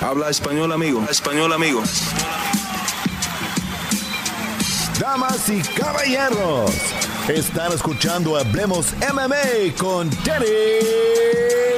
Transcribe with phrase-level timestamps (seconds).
[0.00, 1.04] Habla español, amigo.
[1.08, 1.82] Español, amigo.
[4.98, 6.70] Damas y caballeros,
[7.28, 10.46] están escuchando Hablemos MMA con Danny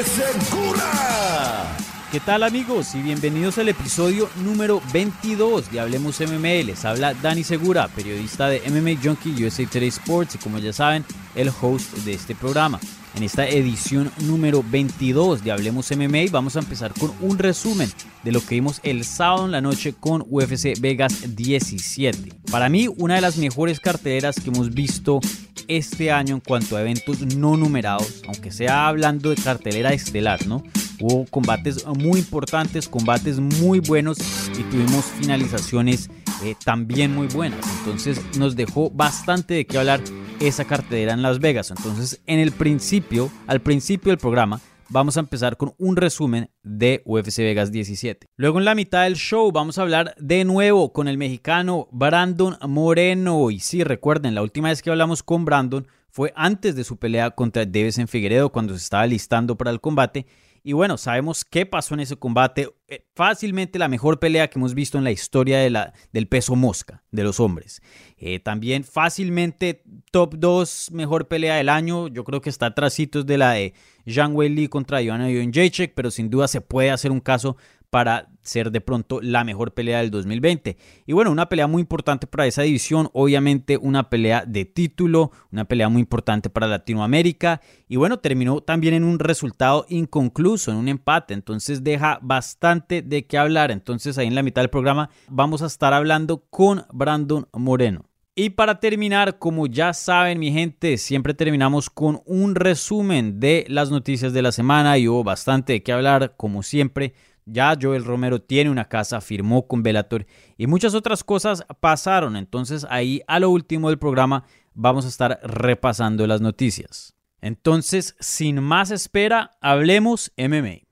[0.05, 1.77] Segura.
[2.13, 2.95] ¿Qué tal amigos?
[2.95, 6.65] Y bienvenidos al episodio número 22 de Hablemos MMA.
[6.65, 11.05] Les habla Dani Segura, periodista de MMA Junkie USA Today Sports y como ya saben,
[11.35, 12.81] el host de este programa.
[13.17, 17.91] En esta edición número 22 de Hablemos MMA vamos a empezar con un resumen
[18.23, 22.35] de lo que vimos el sábado en la noche con UFC Vegas 17.
[22.51, 25.21] Para mí, una de las mejores carteleras que hemos visto
[25.67, 30.63] este año en cuanto a eventos no numerados, aunque sea hablando de cartelera estelar, ¿no?
[31.01, 34.19] Hubo combates muy importantes, combates muy buenos
[34.59, 36.11] y tuvimos finalizaciones
[36.43, 37.61] eh, también muy buenas.
[37.79, 40.01] Entonces nos dejó bastante de qué hablar
[40.41, 41.71] esa cartelera en Las Vegas.
[41.71, 47.03] Entonces, en el principio, al principio del programa, vamos a empezar con un resumen de
[47.05, 48.27] UFC Vegas 17.
[48.37, 52.57] Luego en la mitad del show vamos a hablar de nuevo con el mexicano Brandon
[52.69, 53.51] Moreno.
[53.51, 57.31] Y sí, recuerden, la última vez que hablamos con Brandon fue antes de su pelea
[57.31, 60.27] contra en Figueredo cuando se estaba listando para el combate.
[60.69, 62.69] Y bueno, sabemos qué pasó en ese combate.
[62.89, 66.57] Eh, fácilmente la mejor pelea que hemos visto en la historia de la, del peso
[66.57, 67.81] mosca de los hombres.
[68.17, 72.09] Eh, también fácilmente top 2 mejor pelea del año.
[72.09, 73.75] Yo creo que está trasitos de la de
[74.09, 77.57] Zhang Weili contra Joanna Jacek, pero sin duda se puede hacer un caso
[77.97, 80.77] para ser de pronto la mejor pelea del 2020.
[81.07, 85.65] Y bueno, una pelea muy importante para esa división, obviamente una pelea de título, una
[85.65, 87.63] pelea muy importante para Latinoamérica.
[87.89, 93.27] Y bueno, terminó también en un resultado inconcluso, en un empate, entonces deja bastante de
[93.27, 93.71] qué hablar.
[93.71, 98.05] Entonces ahí en la mitad del programa vamos a estar hablando con Brandon Moreno.
[98.39, 103.91] Y para terminar, como ya saben mi gente, siempre terminamos con un resumen de las
[103.91, 107.15] noticias de la semana y hubo bastante de qué hablar, como siempre.
[107.49, 110.27] Ya Joel Romero tiene una casa, firmó con Bellator
[110.59, 112.37] y muchas otras cosas pasaron.
[112.37, 117.15] Entonces ahí a lo último del programa vamos a estar repasando las noticias.
[117.41, 120.87] Entonces, sin más espera, hablemos MMA.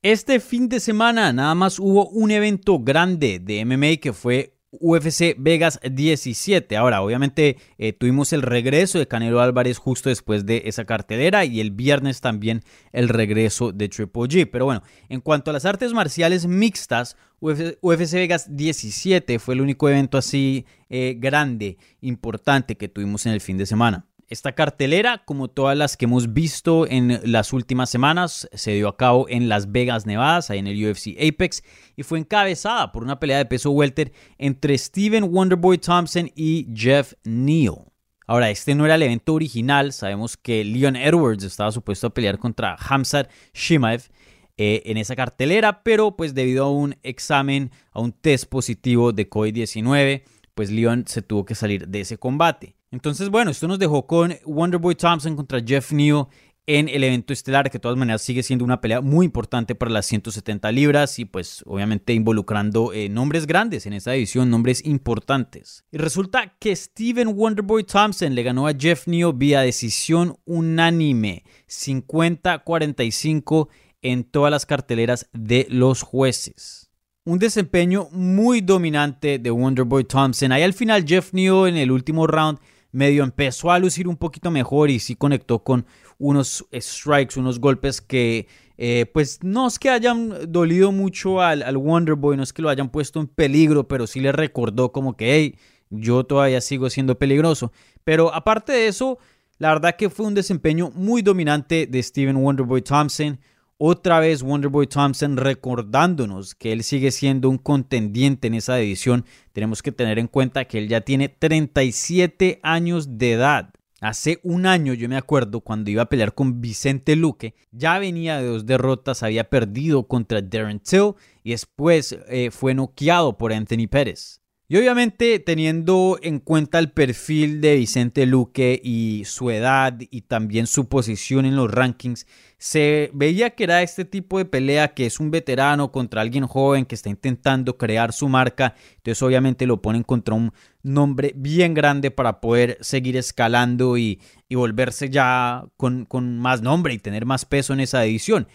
[0.00, 5.34] Este fin de semana nada más hubo un evento grande de MMA que fue UFC
[5.38, 6.76] Vegas 17.
[6.76, 11.60] Ahora, obviamente eh, tuvimos el regreso de Canelo Álvarez justo después de esa cartelera y
[11.60, 12.62] el viernes también
[12.92, 14.48] el regreso de Triple G.
[14.50, 19.88] Pero bueno, en cuanto a las artes marciales mixtas, UFC, Vegas 17 fue el único
[19.88, 24.06] evento así eh, grande, importante que tuvimos en el fin de semana.
[24.28, 28.96] Esta cartelera, como todas las que hemos visto en las últimas semanas, se dio a
[28.96, 31.62] cabo en Las Vegas, Nevada, ahí en el UFC Apex,
[31.94, 37.12] y fue encabezada por una pelea de peso welter entre Steven Wonderboy Thompson y Jeff
[37.24, 37.92] Neal.
[38.26, 42.38] Ahora, este no era el evento original, sabemos que Leon Edwards estaba supuesto a pelear
[42.38, 44.08] contra Hamzat Shimaev
[44.56, 49.28] eh, en esa cartelera, pero pues debido a un examen, a un test positivo de
[49.28, 50.22] COVID-19,
[50.54, 52.76] pues Leon se tuvo que salir de ese combate.
[52.94, 56.28] Entonces, bueno, esto nos dejó con Wonderboy Thompson contra Jeff Neal
[56.64, 59.90] en el evento estelar, que de todas maneras sigue siendo una pelea muy importante para
[59.90, 65.84] las 170 libras y pues obviamente involucrando eh, nombres grandes en esa división, nombres importantes.
[65.90, 73.68] Y resulta que Steven Wonderboy Thompson le ganó a Jeff Neal vía decisión unánime, 50-45
[74.02, 76.92] en todas las carteleras de los jueces
[77.26, 80.52] un desempeño muy dominante de Wonderboy Thompson.
[80.52, 82.58] Ahí al final Jeff Neal en el último round
[82.94, 85.84] medio empezó a lucir un poquito mejor y sí conectó con
[86.18, 88.46] unos strikes, unos golpes que
[88.76, 92.68] eh, pues no es que hayan dolido mucho al, al Wonderboy, no es que lo
[92.68, 95.58] hayan puesto en peligro, pero sí le recordó como que, hey,
[95.90, 97.72] yo todavía sigo siendo peligroso.
[98.04, 99.18] Pero aparte de eso,
[99.58, 103.38] la verdad que fue un desempeño muy dominante de Steven Wonderboy Thompson.
[103.76, 109.24] Otra vez Wonderboy Thompson recordándonos que él sigue siendo un contendiente en esa división.
[109.52, 113.74] Tenemos que tener en cuenta que él ya tiene 37 años de edad.
[114.00, 118.38] Hace un año yo me acuerdo cuando iba a pelear con Vicente Luque, ya venía
[118.38, 123.88] de dos derrotas, había perdido contra Darren Till y después eh, fue noqueado por Anthony
[123.90, 124.40] Pérez.
[124.66, 130.66] Y obviamente teniendo en cuenta el perfil de Vicente Luque y su edad y también
[130.66, 132.26] su posición en los rankings,
[132.64, 136.86] se veía que era este tipo de pelea que es un veterano contra alguien joven
[136.86, 138.74] que está intentando crear su marca.
[138.96, 140.50] Entonces obviamente lo ponen contra un
[140.82, 144.18] nombre bien grande para poder seguir escalando y,
[144.48, 148.48] volverse ya con, con más nombre y tener más peso en esa edición.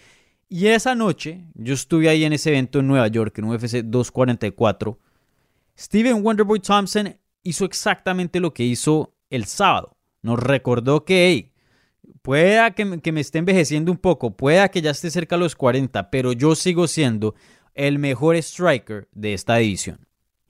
[0.47, 4.97] Y esa noche yo estuve ahí en ese evento en Nueva York, en UFC 244
[5.77, 9.97] Steven Wonderboy Thompson hizo exactamente lo que hizo el sábado.
[10.23, 11.48] Nos recordó que, hey,
[12.21, 16.09] pueda que, me esté envejeciendo un poco, pueda que ya esté cerca de los 40,
[16.09, 17.35] pero yo sigo siendo
[17.73, 19.99] el mejor striker de esta división.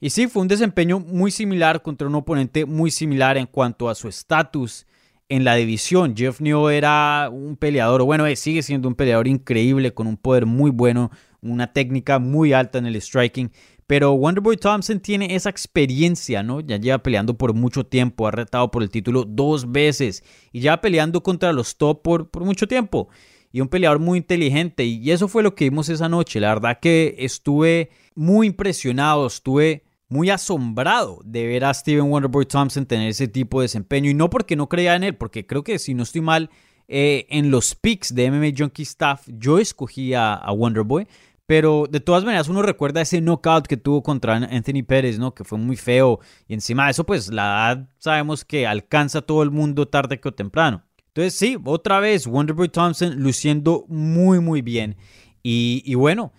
[0.00, 3.94] Y sí, fue un desempeño muy similar contra un oponente muy similar en cuanto a
[3.94, 4.86] su estatus
[5.28, 6.14] en la división.
[6.16, 10.46] Jeff New era un peleador, bueno, eh, sigue siendo un peleador increíble, con un poder
[10.46, 11.10] muy bueno,
[11.42, 13.50] una técnica muy alta en el striking,
[13.90, 16.60] pero Wonderboy Thompson tiene esa experiencia, ¿no?
[16.60, 20.22] Ya lleva peleando por mucho tiempo, ha retado por el título dos veces
[20.52, 23.08] y ya peleando contra los top por, por mucho tiempo.
[23.50, 24.84] Y un peleador muy inteligente.
[24.84, 26.38] Y eso fue lo que vimos esa noche.
[26.38, 32.86] La verdad que estuve muy impresionado, estuve muy asombrado de ver a Steven Wonderboy Thompson
[32.86, 34.08] tener ese tipo de desempeño.
[34.08, 36.48] Y no porque no creía en él, porque creo que si no estoy mal,
[36.92, 41.08] eh, en los picks de MMA Junkie Staff, yo escogí a, a Wonderboy.
[41.50, 45.34] Pero de todas maneras uno recuerda ese knockout que tuvo contra Anthony Pérez, ¿no?
[45.34, 46.20] Que fue muy feo.
[46.46, 50.20] Y encima de eso, pues la edad sabemos que alcanza a todo el mundo tarde
[50.20, 50.84] que temprano.
[51.08, 54.96] Entonces sí, otra vez Wonderboy Thompson luciendo muy muy bien.
[55.42, 56.32] Y, bueno,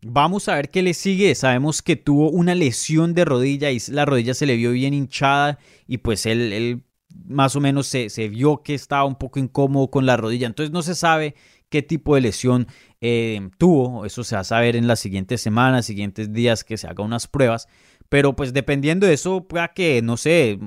[0.00, 1.34] vamos a ver qué le sigue.
[1.34, 5.58] Sabemos que tuvo una lesión de rodilla y la rodilla se le vio bien hinchada
[5.86, 6.84] y pues él, él
[7.26, 10.46] más o menos se, se, vio que estaba un poco incómodo con la rodilla.
[10.46, 11.34] Entonces no se sabe
[11.68, 12.66] qué tipo de lesión
[13.02, 14.06] eh, tuvo.
[14.06, 17.26] Eso se va a saber en las siguientes semanas, siguientes días que se haga unas
[17.26, 17.68] pruebas.
[18.08, 20.58] Pero pues dependiendo de eso, pueda que, no sé,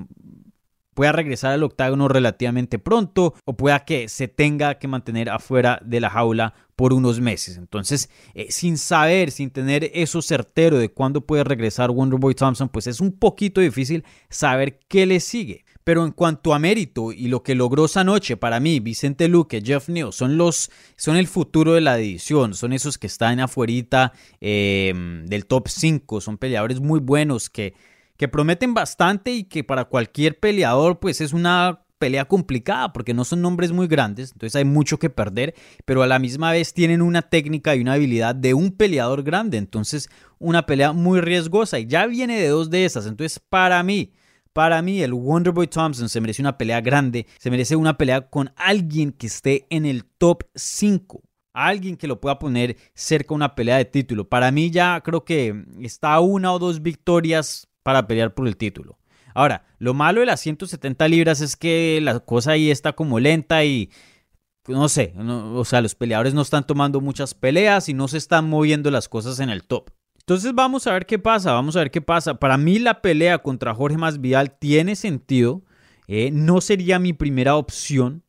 [0.95, 5.99] pueda regresar al octágono relativamente pronto o pueda que se tenga que mantener afuera de
[5.99, 7.57] la jaula por unos meses.
[7.57, 12.87] Entonces, eh, sin saber, sin tener eso certero de cuándo puede regresar Wonderboy Thompson, pues
[12.87, 15.64] es un poquito difícil saber qué le sigue.
[15.85, 19.61] Pero en cuanto a mérito y lo que logró esa noche, para mí, Vicente Luque,
[19.63, 24.11] Jeff Neal, son los, son el futuro de la división, son esos que están afuera
[24.41, 27.75] em, del top 5, son peleadores muy buenos que,
[28.17, 33.23] que prometen bastante y que para cualquier peleador pues es una pelea complicada porque no
[33.23, 35.53] son nombres muy grandes, entonces hay mucho que perder,
[35.85, 39.57] pero a la misma vez tienen una técnica y una habilidad de un peleador grande,
[39.57, 40.09] entonces
[40.39, 44.11] una pelea muy riesgosa y ya viene de dos de esas, entonces para mí
[44.55, 48.53] para mí, el Wonderboy Thompson se merece una pelea grande, se merece una pelea con
[48.55, 51.21] alguien que esté en el top 5
[51.51, 54.29] alguien que lo pueda poner cerca de una pelea de título.
[54.29, 58.97] Para mí ya creo que está una o dos victorias para pelear por el título.
[59.33, 63.65] Ahora, lo malo de las 170 libras es que la cosa ahí está como lenta
[63.65, 63.89] y
[64.67, 68.49] no sé, o sea, los peleadores no están tomando muchas peleas y no se están
[68.49, 69.91] moviendo las cosas en el top.
[70.27, 72.39] Entonces vamos a ver qué pasa, vamos a ver qué pasa.
[72.39, 75.61] Para mí la pelea contra Jorge Masvidal tiene sentido.
[76.07, 78.23] Eh, no sería mi primera opción,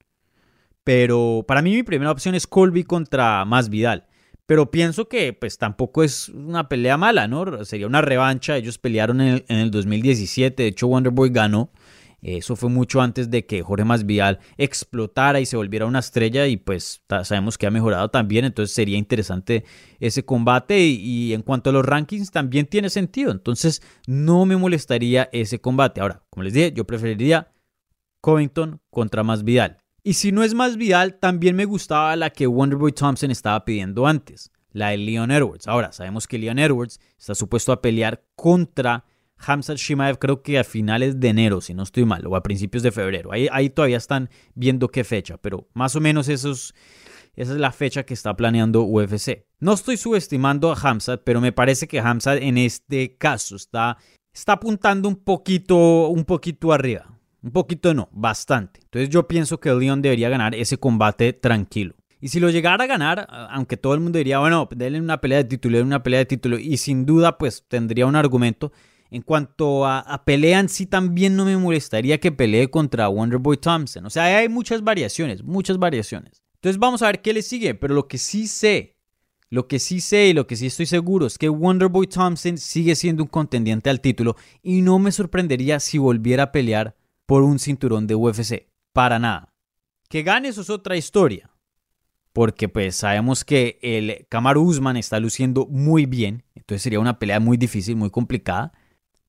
[0.84, 4.06] pero para mí mi primera opción es Colby contra Masvidal.
[4.44, 7.64] Pero pienso que pues tampoco es una pelea mala, ¿no?
[7.64, 8.58] Sería una revancha.
[8.58, 11.70] Ellos pelearon en el, en el 2017, de hecho Wonderboy ganó.
[12.26, 16.56] Eso fue mucho antes de que Jorge Masvidal explotara y se volviera una estrella y
[16.56, 19.64] pues sabemos que ha mejorado también, entonces sería interesante
[20.00, 25.28] ese combate y, en cuanto a los rankings también tiene sentido, entonces no me molestaría
[25.32, 26.00] ese combate.
[26.00, 27.52] Ahora, como les dije, yo preferiría
[28.20, 29.78] Covington contra Masvidal.
[30.02, 34.50] Y si no es Masvidal, también me gustaba la que Wonderboy Thompson estaba pidiendo antes,
[34.72, 35.68] la de Leon Edwards.
[35.68, 39.04] Ahora, sabemos que Leon Edwards está supuesto a pelear contra
[39.38, 42.82] Hamzat Shimaev creo que a finales de enero, si no estoy mal, o a principios
[42.82, 43.32] de febrero.
[43.32, 46.50] Ahí, ahí todavía están viendo qué fecha, pero más o menos esa
[47.36, 49.44] es la fecha que está planeando UFC.
[49.60, 53.98] No estoy subestimando a Hamzat, pero me parece que Hamzat en este caso está,
[54.32, 57.12] está apuntando un poquito, un poquito arriba.
[57.42, 58.80] Un poquito no, bastante.
[58.82, 61.94] Entonces yo pienso que Leon debería ganar ese combate tranquilo.
[62.20, 65.38] Y si lo llegara a ganar, aunque todo el mundo diría, bueno, denle una pelea
[65.38, 68.72] de título, denle una pelea de título, y sin duda pues tendría un argumento,
[69.10, 74.06] en cuanto a, pelean, sí también no me molestaría que pelee contra Wonderboy Thompson.
[74.06, 76.42] O sea, hay muchas variaciones, muchas variaciones.
[76.54, 78.96] Entonces vamos a ver qué le sigue, pero lo que sí sé,
[79.48, 82.96] lo que sí sé y lo que sí estoy seguro es que Wonderboy Thompson sigue
[82.96, 86.96] siendo un contendiente al título y no me sorprendería si volviera a pelear
[87.26, 88.66] por un cinturón de UFC.
[88.92, 89.52] Para nada.
[90.08, 91.50] Que gane eso es otra historia.
[92.32, 96.44] Porque pues sabemos que el Kamaru Usman está luciendo muy bien.
[96.54, 98.72] Entonces sería una pelea muy difícil, muy complicada.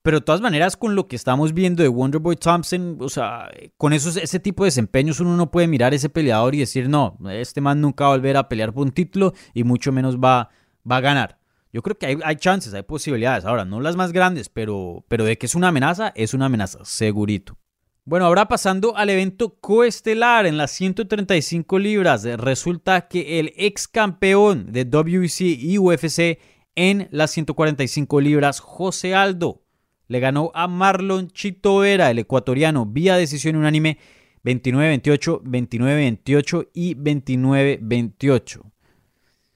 [0.07, 3.91] Pero de todas maneras, con lo que estamos viendo de Wonderboy Thompson, o sea, con
[3.91, 7.59] esos, ese tipo de desempeños uno no puede mirar ese peleador y decir, no, este
[7.59, 10.49] man nunca va a volver a pelear por un título y mucho menos va,
[10.89, 11.39] va a ganar.
[11.73, 13.43] Yo creo que hay, hay, chances, hay posibilidades.
[13.43, 16.79] Ahora, no las más grandes, pero, pero de que es una amenaza, es una amenaza,
[16.85, 17.57] segurito.
[18.05, 24.71] Bueno, ahora pasando al evento coestelar en las 135 libras, resulta que el ex campeón
[24.71, 26.39] de WBC y UFC
[26.77, 29.66] en las 145 libras, José Aldo,
[30.07, 33.97] le ganó a Marlon Chito Vera, el ecuatoriano, vía decisión unánime
[34.43, 38.61] 29-28, 29-28 y 29-28.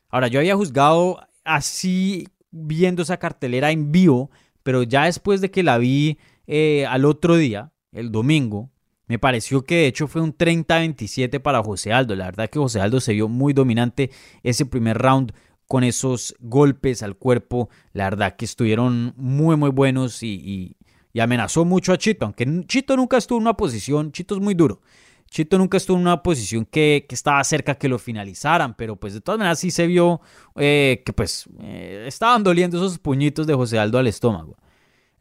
[0.10, 4.30] Ahora, yo había juzgado así viendo esa cartelera en vivo,
[4.64, 6.18] pero ya después de que la vi
[6.48, 8.70] eh, al otro día, el domingo,
[9.08, 12.16] me pareció que de hecho fue un 30-27 para José Aldo.
[12.16, 14.10] La verdad que José Aldo se vio muy dominante
[14.44, 15.34] ese primer round
[15.72, 17.70] con esos golpes al cuerpo.
[17.94, 20.76] La verdad que estuvieron muy, muy buenos y,
[21.18, 22.26] amenazó mucho a Chito.
[22.26, 24.82] Aunque Chito nunca estuvo en una posición, Chito es muy duro.
[25.30, 29.22] Chito nunca estuvo en una posición que, estaba cerca que lo finalizaran, pero pues de
[29.22, 30.20] todas maneras sí se vio
[30.58, 34.58] eh, que pues eh, estaban doliendo esos puñitos de José Aldo al estómago.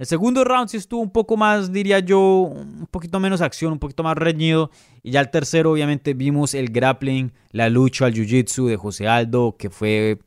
[0.01, 3.79] El segundo round sí estuvo un poco más, diría yo, un poquito menos acción, un
[3.79, 4.73] poquito más reñido.
[5.05, 9.55] Y ya el tercero, obviamente, vimos el grappling, la lucha al jiu-jitsu de José Aldo,
[9.57, 10.19] que fue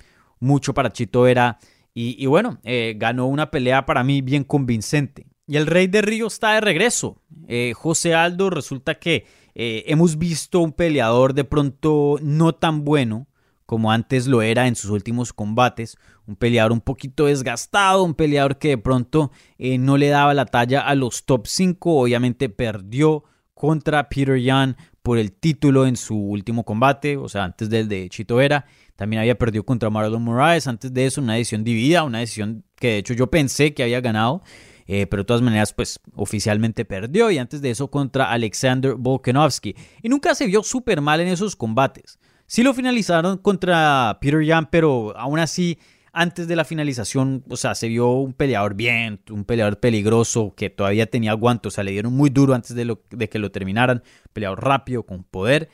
[0.44, 1.58] mucho para Chito era.
[1.96, 5.28] Y, bueno, eh, ganó una pelea para mí bien convincente.
[5.46, 7.22] Y el Rey de Río está de regreso.
[7.48, 13.28] Eh, José Aldo resulta que eh, hemos visto un peleador de pronto no tan bueno
[13.68, 15.98] como antes lo era en sus últimos combates.
[16.26, 20.82] Un peleador un poquito desgastado, un peleador que de pronto no le daba la talla
[20.82, 22.02] a los top 5.
[22.02, 23.24] Obviamente perdió
[23.54, 28.10] contra Peter Yan por el título en su último combate, o sea, antes del de
[28.10, 28.66] Chito Vera.
[29.04, 30.66] También había perdido contra Marlon Moraes.
[30.66, 34.00] Antes de eso, una decisión dividida, una decisión que de hecho yo pensé que había
[34.00, 34.44] ganado.
[34.88, 37.30] Eh, pero de todas maneras, pues oficialmente perdió.
[37.30, 39.76] Y antes de eso, contra Alexander Volkanovski.
[40.02, 42.18] Y nunca se vio súper mal en esos combates.
[42.46, 45.78] Sí lo finalizaron contra Peter Yan, pero aún así,
[46.14, 50.70] antes de la finalización, o sea, se vio un peleador bien, un peleador peligroso que
[50.70, 51.68] todavía tenía aguanto.
[51.68, 54.02] O sea, le dieron muy duro antes de, lo, de que lo terminaran.
[54.32, 55.68] Peleador rápido, con poder.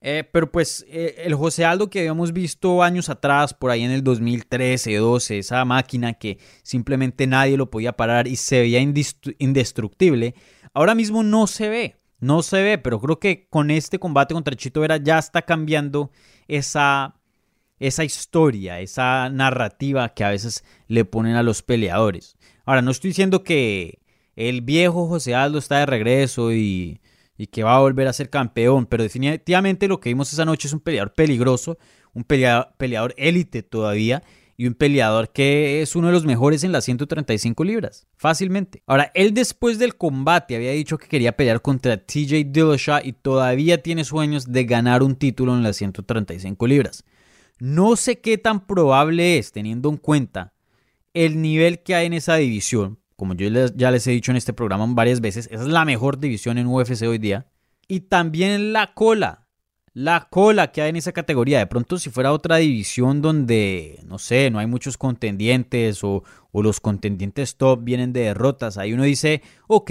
[0.00, 3.90] Eh, pero pues eh, el José Aldo que habíamos visto años atrás, por ahí en
[3.90, 10.34] el 2013, 12, esa máquina que simplemente nadie lo podía parar y se veía indestructible,
[10.74, 14.54] ahora mismo no se ve, no se ve, pero creo que con este combate contra
[14.54, 16.10] Chito Vera ya está cambiando
[16.48, 17.16] esa,
[17.78, 22.36] esa historia, esa narrativa que a veces le ponen a los peleadores.
[22.64, 24.00] Ahora, no estoy diciendo que
[24.34, 27.00] el viejo José Aldo está de regreso y
[27.36, 30.68] y que va a volver a ser campeón, pero definitivamente lo que vimos esa noche
[30.68, 31.78] es un peleador peligroso,
[32.14, 34.22] un peleador élite todavía
[34.56, 38.82] y un peleador que es uno de los mejores en las 135 libras, fácilmente.
[38.86, 43.82] Ahora, él después del combate había dicho que quería pelear contra TJ Dillashaw y todavía
[43.82, 47.04] tiene sueños de ganar un título en las 135 libras.
[47.58, 50.54] No sé qué tan probable es, teniendo en cuenta
[51.12, 54.52] el nivel que hay en esa división, como yo ya les he dicho en este
[54.52, 57.46] programa varias veces, esa es la mejor división en UFC hoy día.
[57.88, 59.48] Y también la cola,
[59.94, 61.58] la cola que hay en esa categoría.
[61.58, 66.80] De pronto si fuera otra división donde, no sé, no hay muchos contendientes o, los
[66.80, 69.90] contendientes top vienen de derrotas, ahí uno dice, ok,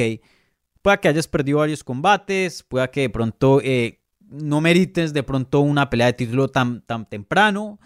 [0.82, 5.60] pueda que hayas perdido varios combates, pueda que de pronto eh, no merites de pronto
[5.60, 7.80] una pelea de título tan, tan temprano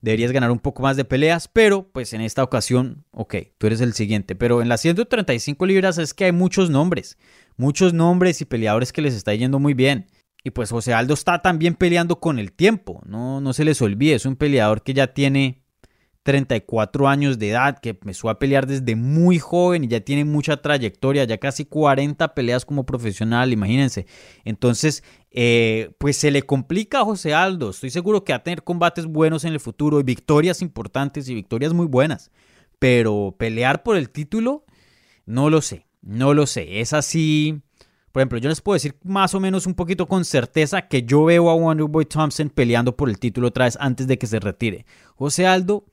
[0.00, 3.80] deberías ganar un poco más de peleas, pero pues en esta ocasión, ok, tú eres
[3.80, 4.34] el siguiente.
[4.34, 7.18] Pero en las 135 libras es que hay muchos nombres,
[7.56, 10.06] muchos nombres y peleadores que les está yendo muy bien.
[10.44, 14.14] Y pues José Aldo está también peleando con el tiempo, no, no se les olvide,
[14.14, 15.65] es un peleador que ya tiene
[16.26, 20.56] 34 años de edad, que empezó a pelear desde muy joven y ya tiene mucha
[20.56, 24.06] trayectoria, ya casi 40 peleas como profesional, imagínense.
[24.44, 27.70] Entonces, eh, pues se le complica a José Aldo.
[27.70, 31.34] Estoy seguro que va a tener combates buenos en el futuro y victorias importantes y
[31.36, 32.32] victorias muy buenas.
[32.80, 34.64] Pero pelear por el título,
[35.26, 36.80] no lo sé, no lo sé.
[36.80, 37.62] Es así.
[38.10, 41.24] Por ejemplo, yo les puedo decir más o menos un poquito con certeza que yo
[41.26, 44.86] veo a Wonderboy Thompson peleando por el título otra vez antes de que se retire.
[45.14, 45.84] José Aldo,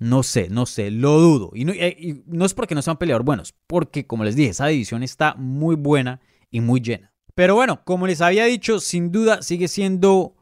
[0.00, 1.50] no sé, no sé, lo dudo.
[1.54, 4.50] Y no, eh, y no es porque no sean peleadores buenos, porque como les dije,
[4.50, 7.12] esa división está muy buena y muy llena.
[7.34, 10.34] Pero bueno, como les había dicho, sin duda sigue siendo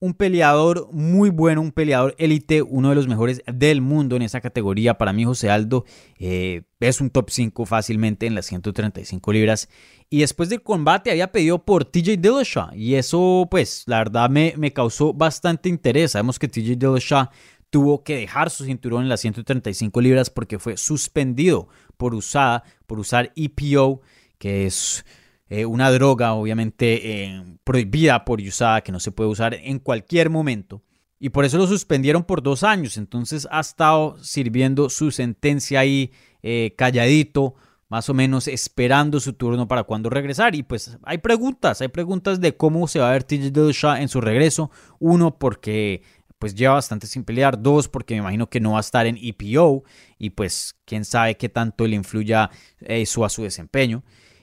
[0.00, 4.40] un peleador muy bueno, un peleador élite, uno de los mejores del mundo en esa
[4.40, 4.96] categoría.
[4.96, 5.84] Para mí, José Aldo
[6.18, 9.68] eh, es un top 5 fácilmente en las 135 libras.
[10.08, 12.74] Y después del combate había pedido por TJ Dillashaw.
[12.74, 16.12] Y eso, pues, la verdad me, me causó bastante interés.
[16.12, 17.28] Sabemos que TJ Dillashaw
[17.70, 22.98] tuvo que dejar su cinturón en las 135 libras porque fue suspendido por usada, por
[22.98, 24.02] usar EPO,
[24.38, 25.04] que es
[25.48, 30.30] eh, una droga obviamente eh, prohibida por usada, que no se puede usar en cualquier
[30.30, 30.82] momento.
[31.18, 32.96] Y por eso lo suspendieron por dos años.
[32.96, 36.12] Entonces ha estado sirviendo su sentencia ahí
[36.42, 37.54] eh, calladito,
[37.90, 40.54] más o menos esperando su turno para cuando regresar.
[40.54, 44.08] Y pues hay preguntas, hay preguntas de cómo se va a ver TJ Dillashaw en
[44.08, 44.70] su regreso.
[44.98, 46.02] Uno, porque
[46.40, 47.62] pues lleva bastante sin pelear.
[47.62, 49.84] Dos, porque me imagino que no va a estar en EPO
[50.18, 54.02] y pues quién sabe qué tanto le influya eso a su desempeño.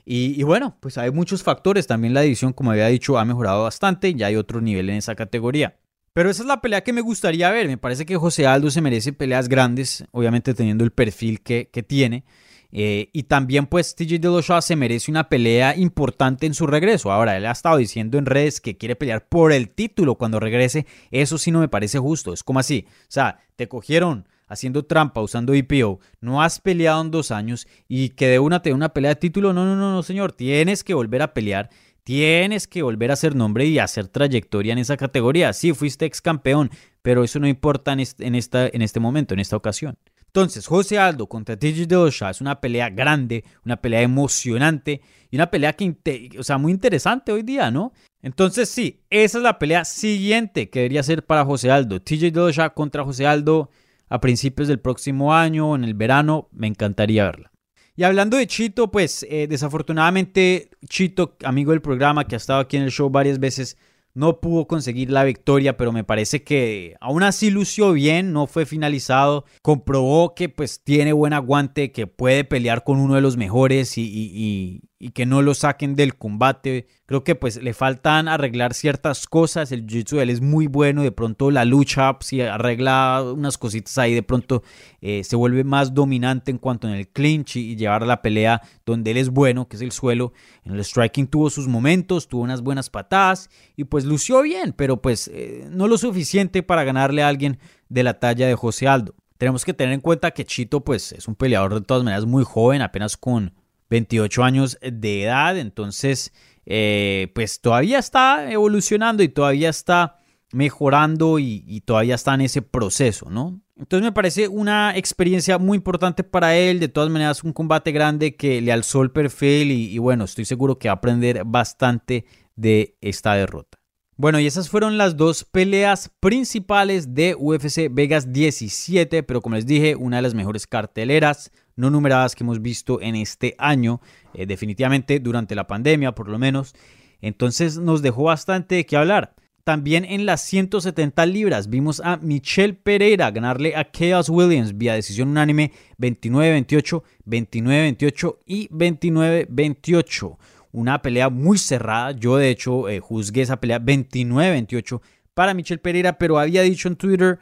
[0.10, 1.86] Y, bueno, pues hay muchos factores.
[1.86, 4.13] También la división, como había dicho, ha mejorado bastante.
[4.13, 5.75] Ya hay otro nivel en esa categoría.
[6.13, 7.68] Pero esa es la pelea que me gustaría ver.
[7.68, 11.84] Me parece que José Aldo se merece peleas grandes, obviamente teniendo el perfil que, que
[11.84, 12.24] tiene.
[12.72, 17.12] Eh, y también pues TJ Dillashaw se merece una pelea importante en su regreso.
[17.12, 20.86] Ahora, él ha estado diciendo en redes que quiere pelear por el título cuando regrese.
[21.12, 22.34] Eso sí no me parece justo.
[22.34, 22.86] Es como así.
[22.88, 26.00] O sea, te cogieron haciendo trampa, usando IPO.
[26.22, 29.16] No has peleado en dos años y que de una te dé una pelea de
[29.16, 29.54] título.
[29.54, 30.34] No, no, no, no, señor.
[30.34, 31.70] Tienes que volver a pelear.
[32.04, 35.52] Tienes que volver a hacer nombre y hacer trayectoria en esa categoría.
[35.52, 36.72] Sí, fuiste ex campeón,
[37.02, 39.98] pero eso no importa en en esta, en este momento, en esta ocasión.
[40.38, 45.01] Entonces, José Aldo contra TJ Dillashaw es una pelea grande, una pelea emocionante
[45.32, 45.96] y una pelea que,
[46.38, 47.91] o sea, muy interesante hoy día, ¿no?
[48.22, 52.00] Entonces, sí, esa es la pelea siguiente que debería ser para José Aldo.
[52.00, 53.72] TJ Dillashaw contra José Aldo
[54.10, 57.51] a principios del próximo año, en el verano, me encantaría verla.
[57.96, 62.77] Y hablando de Chito, pues eh, desafortunadamente Chito, amigo del programa que ha estado aquí
[62.77, 63.75] en el show varias veces,
[64.18, 68.66] no pudo conseguir la victoria, pero me parece que aún así lució bien, no fue
[68.66, 73.96] finalizado, comprobó que pues tiene buen aguante, que puede pelear con uno de los mejores
[74.00, 76.88] y, y que no lo saquen del combate.
[77.06, 79.72] Creo que pues le faltan arreglar ciertas cosas.
[79.72, 81.04] El jiu-jitsu él es muy bueno.
[81.04, 84.63] De pronto la lucha, si arregla unas cositas ahí, de pronto
[85.01, 89.12] eh, se vuelve más dominante en cuanto en el clinch y, llevar la pelea donde
[89.12, 90.34] él es bueno, que es el suelo.
[90.63, 95.00] En el striking tuvo sus momentos, tuvo unas buenas patadas y pues lució bien, pero
[95.01, 99.13] pues eh, no lo suficiente para ganarle a alguien de la talla de José Aldo.
[99.38, 102.43] Tenemos que tener en cuenta que Chito pues es un peleador de todas maneras muy
[102.43, 103.54] joven, apenas con
[103.89, 106.34] 28 años de edad, entonces
[106.65, 110.17] eh, pues todavía está evolucionando y todavía está
[110.52, 113.62] mejorando y, todavía está en ese proceso, ¿no?
[113.78, 118.36] Entonces me parece una experiencia muy importante para él, de todas maneras un combate grande
[118.36, 122.26] que le alzó el perfil y, y bueno, estoy seguro que va a aprender bastante
[122.56, 123.78] de esta derrota.
[124.19, 129.67] Bueno, y esas fueron las dos peleas principales de UFC Vegas 17, pero como les
[129.67, 134.02] dije, una de las mejores carteleras no numeradas que hemos visto en este año,
[134.34, 136.76] eh, definitivamente durante la pandemia por lo menos.
[137.22, 139.34] Entonces nos dejó bastante que hablar.
[139.63, 145.28] También en las 170 libras vimos a Michelle Pereira ganarle a Chaos Williams vía decisión
[145.28, 150.38] unánime 29-28, 29-28 y 29-28.
[150.72, 152.12] Una pelea muy cerrada.
[152.12, 155.02] Yo de hecho eh, juzgué esa pelea 29-28
[155.34, 157.40] para Michelle Pereira, pero había dicho en Twitter,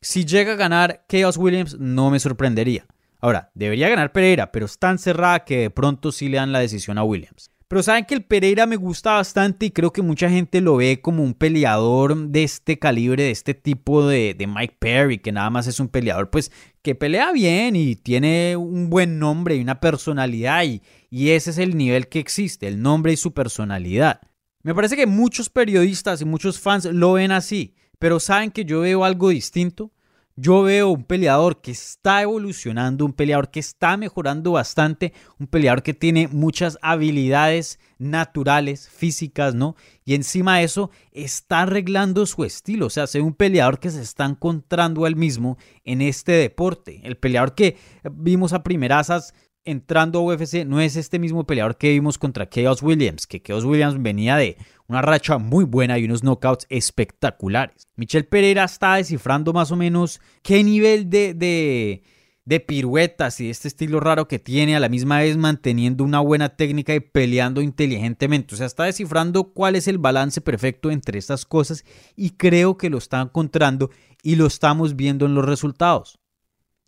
[0.00, 2.86] si llega a ganar Chaos Williams no me sorprendería.
[3.20, 6.60] Ahora, debería ganar Pereira, pero es tan cerrada que de pronto sí le dan la
[6.60, 7.50] decisión a Williams.
[7.66, 11.02] Pero saben que el Pereira me gusta bastante y creo que mucha gente lo ve
[11.02, 15.66] como un peleador de este calibre, de este tipo de, Mike Perry, que nada más
[15.66, 16.50] es un peleador pues
[16.80, 21.58] que pelea bien y tiene un buen nombre y una personalidad y, y ese es
[21.58, 24.22] el nivel que existe, el nombre y su personalidad.
[24.62, 28.80] Me parece que muchos periodistas y muchos fans lo ven así, pero saben que yo
[28.80, 29.92] veo algo distinto
[30.40, 35.82] yo veo un peleador que está evolucionando, un peleador que está mejorando bastante, un peleador
[35.82, 39.74] que tiene muchas habilidades naturales, físicas, ¿no?
[40.04, 44.00] Y encima de eso está arreglando su estilo, o sea, es un peleador que se
[44.00, 47.00] está encontrando al mismo en este deporte.
[47.02, 47.76] El peleador que
[48.12, 52.80] vimos a primerasas entrando a UFC no es este mismo peleador que vimos contra Chaos
[52.80, 54.56] Williams, que Chaos Williams venía de
[54.88, 57.88] una racha muy buena y unos knockouts espectaculares.
[57.96, 64.00] Michel Pereira está descifrando más o menos qué nivel de, de, piruetas y este estilo
[64.00, 68.54] raro que tiene, a la misma vez manteniendo una buena técnica y peleando inteligentemente.
[68.54, 71.84] O sea, está descifrando cuál es el balance perfecto entre estas cosas
[72.16, 73.90] y creo que lo está encontrando
[74.22, 76.18] y lo estamos viendo en los resultados.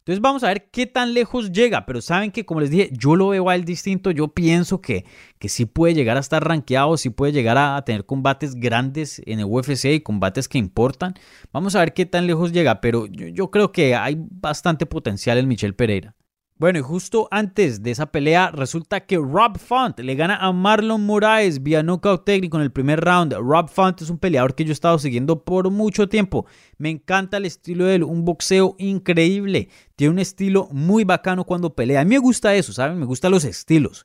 [0.01, 3.17] Entonces vamos a ver qué tan lejos llega, pero saben que como les dije, yo
[3.17, 5.05] lo veo a él distinto, yo pienso que,
[5.39, 9.41] que sí puede llegar a estar rankeado, sí puede llegar a tener combates grandes en
[9.41, 11.15] el UFC y combates que importan.
[11.53, 15.39] Vamos a ver qué tan lejos llega, pero yo, yo creo que hay bastante potencial
[15.39, 16.15] en Michel Pereira.
[16.61, 21.07] Bueno, y justo antes de esa pelea, resulta que Rob Font le gana a Marlon
[21.07, 23.33] Moraes vía knockout técnico en el primer round.
[23.33, 26.45] Rob Font es un peleador que yo he estado siguiendo por mucho tiempo.
[26.77, 29.71] Me encanta el estilo de él, un boxeo increíble.
[29.97, 32.03] Tiene un estilo muy bacano cuando pelea.
[32.03, 32.99] A mí me gusta eso, ¿saben?
[32.99, 34.05] Me gustan los estilos.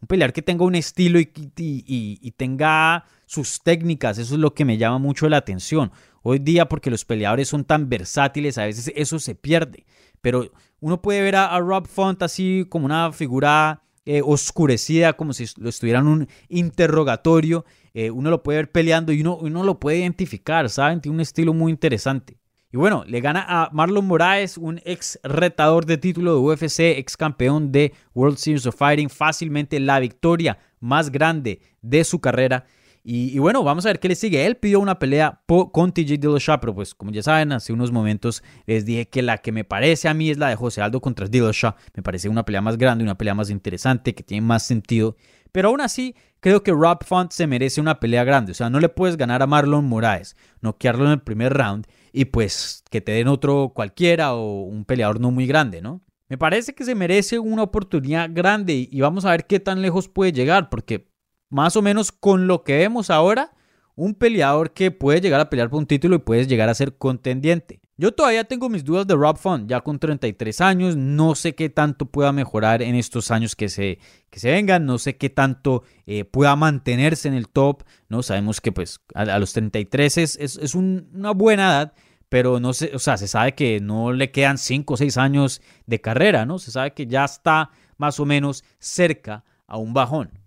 [0.00, 4.76] Un peleador que tenga un estilo y tenga sus técnicas, eso es lo que me
[4.76, 5.92] llama mucho la atención.
[6.22, 9.86] Hoy día, porque los peleadores son tan versátiles, a veces eso se pierde.
[10.20, 10.50] Pero
[10.82, 15.68] uno puede ver a, Rob Font así como una figura eh, oscurecida, como si lo
[15.68, 17.64] estuvieran un interrogatorio.
[17.94, 21.00] Eh, uno lo puede ver peleando y uno, uno lo puede identificar, ¿saben?
[21.00, 22.36] Tiene un estilo muy interesante.
[22.72, 27.16] Y bueno, le gana a Marlon Moraes, un ex retador de título de UFC, ex
[27.16, 32.64] campeón de World Series of Fighting, fácilmente la victoria más grande de su carrera.
[33.04, 34.46] Y, bueno, vamos a ver qué le sigue.
[34.46, 38.44] Él pidió una pelea con TJ Dillashaw, pero pues como ya saben, hace unos momentos
[38.66, 41.26] les dije que la que me parece a mí es la de José Aldo contra
[41.26, 41.74] Dillashaw.
[41.94, 45.16] Me parece una pelea más grande, una pelea más interesante, que tiene más sentido.
[45.50, 48.52] Pero aún así, creo que Rob Font se merece una pelea grande.
[48.52, 52.26] O sea, no le puedes ganar a Marlon Moraes, noquearlo en el primer round y
[52.26, 56.02] pues que te den otro cualquiera o un peleador no muy grande, ¿no?
[56.28, 60.08] Me parece que se merece una oportunidad grande y vamos a ver qué tan lejos
[60.08, 61.11] puede llegar, porque
[61.52, 63.52] más o menos con lo que vemos ahora,
[63.94, 66.96] un peleador que puede llegar a pelear por un título y puede llegar a ser
[66.96, 67.80] contendiente.
[67.98, 71.68] Yo todavía tengo mis dudas de Rob Font, ya con 33 años, no sé qué
[71.68, 73.98] tanto pueda mejorar en estos años que se,
[74.30, 78.22] que se vengan, no sé qué tanto eh, pueda mantenerse en el top, ¿no?
[78.22, 81.92] Sabemos que pues a, los 33 es, es, una buena edad,
[82.30, 85.60] pero no sé, o sea, se sabe que no le quedan 5 o 6 años
[85.84, 86.58] de carrera, ¿no?
[86.58, 90.41] Se sabe que ya está más o menos cerca a un bajón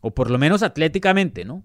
[0.00, 1.64] o por lo menos atléticamente, ¿no?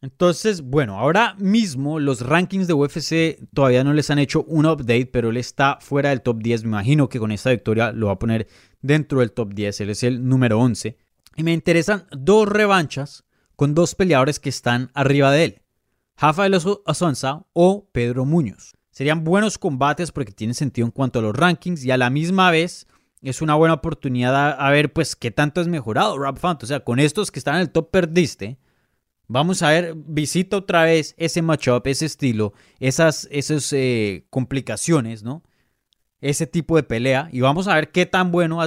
[0.00, 5.06] Entonces, bueno, ahora mismo los rankings de UFC todavía no les han hecho un update,
[5.06, 6.62] pero él está fuera del top 10.
[6.62, 8.46] Me imagino que con esta victoria lo va a poner
[8.80, 9.80] dentro del top 10.
[9.80, 10.96] Él es el número 11.
[11.36, 13.24] Y me interesan dos revanchas
[13.56, 15.62] con dos peleadores que están arriba de él.
[16.16, 16.54] Rafael
[16.86, 18.74] Asonza o Pedro Muñoz.
[18.90, 22.50] Serían buenos combates porque tienen sentido en cuanto a los rankings y a la misma
[22.50, 22.86] vez
[23.22, 26.62] es una buena oportunidad a, ver pues qué tanto has mejorado Rob Font.
[26.62, 28.58] O sea, con estos que están en el top perdiste.
[29.26, 35.42] Vamos a ver, visita otra vez ese matchup, ese estilo, esas, esas eh, complicaciones, ¿no?
[36.22, 38.58] Ese tipo de pelea y vamos a ver qué tan bueno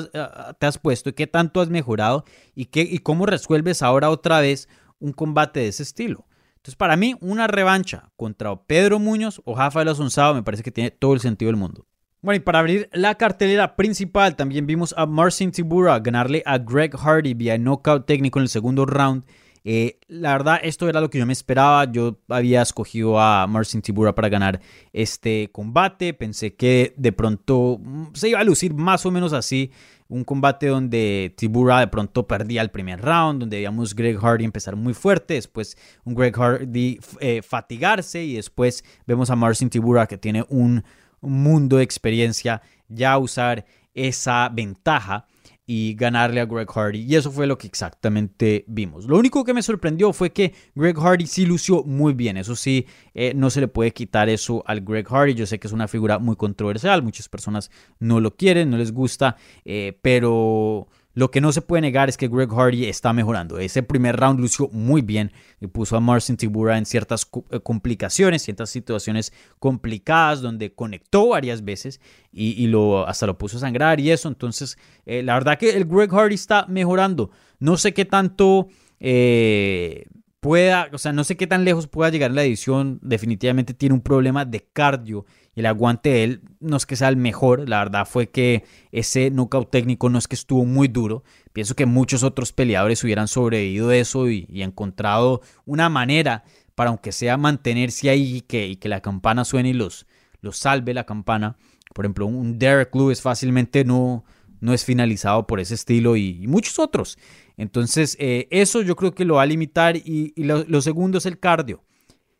[0.59, 4.39] te has puesto y qué tanto has mejorado y, qué, y cómo resuelves ahora otra
[4.39, 6.27] vez un combate de ese estilo.
[6.57, 10.91] Entonces, para mí, una revancha contra Pedro Muñoz o Rafael Asonsado me parece que tiene
[10.91, 11.87] todo el sentido del mundo.
[12.23, 16.95] Bueno, y para abrir la cartelera principal, también vimos a Marcin Tibura ganarle a Greg
[16.95, 19.25] Hardy vía knockout técnico en el segundo round.
[19.63, 21.91] Eh, la verdad, esto era lo que yo me esperaba.
[21.91, 24.61] Yo había escogido a Marcin Tibura para ganar
[24.93, 26.13] este combate.
[26.13, 29.71] Pensé que de pronto mm, se iba a lucir más o menos así.
[30.07, 34.75] Un combate donde Tibura de pronto perdía el primer round, donde veíamos Greg Hardy empezar
[34.75, 40.19] muy fuerte, después un Greg Hardy eh, fatigarse y después vemos a Marcin Tibura que
[40.19, 40.83] tiene un un
[41.21, 45.27] mundo de experiencia, ya usar esa ventaja
[45.65, 46.99] y ganarle a Greg Hardy.
[46.99, 49.05] Y eso fue lo que exactamente vimos.
[49.05, 52.35] Lo único que me sorprendió fue que Greg Hardy sí lució muy bien.
[52.35, 55.33] Eso sí, eh, no se le puede quitar eso al Greg Hardy.
[55.33, 57.03] Yo sé que es una figura muy controversial.
[57.03, 59.37] Muchas personas no lo quieren, no les gusta.
[59.63, 63.59] Eh, pero lo que no se puede negar es que Greg Hardy está mejorando.
[63.59, 68.43] Ese primer round lució muy bien y puso a Marcin Tibura en ciertas eh, complicaciones,
[68.43, 71.99] ciertas situaciones complicadas donde conectó varias veces
[72.31, 72.71] y,
[73.05, 74.29] hasta lo puso a sangrar y eso.
[74.29, 77.31] Entonces, eh, la verdad que el Greg Hardy está mejorando.
[77.59, 78.69] No sé qué tanto
[78.99, 80.05] eh,
[80.39, 82.99] pueda, o sea, no sé qué tan lejos pueda llegar la edición.
[83.01, 87.17] Definitivamente tiene un problema de cardio el aguante de él no es que sea el
[87.17, 91.23] mejor, la verdad fue que ese knockout técnico no es que estuvo muy duro.
[91.51, 97.35] Pienso que muchos otros peleadores hubieran sobrevivido eso y, encontrado una manera para aunque sea
[97.35, 100.05] mantenerse ahí y que, la campana suene y los,
[100.51, 101.57] salve la campana.
[101.93, 104.23] Por ejemplo, un Derek Lewis fácilmente no,
[104.61, 107.17] es finalizado por ese estilo y, muchos otros.
[107.57, 111.39] Entonces, eh, eso yo creo que lo va a limitar y, lo, segundo es el
[111.39, 111.83] cardio.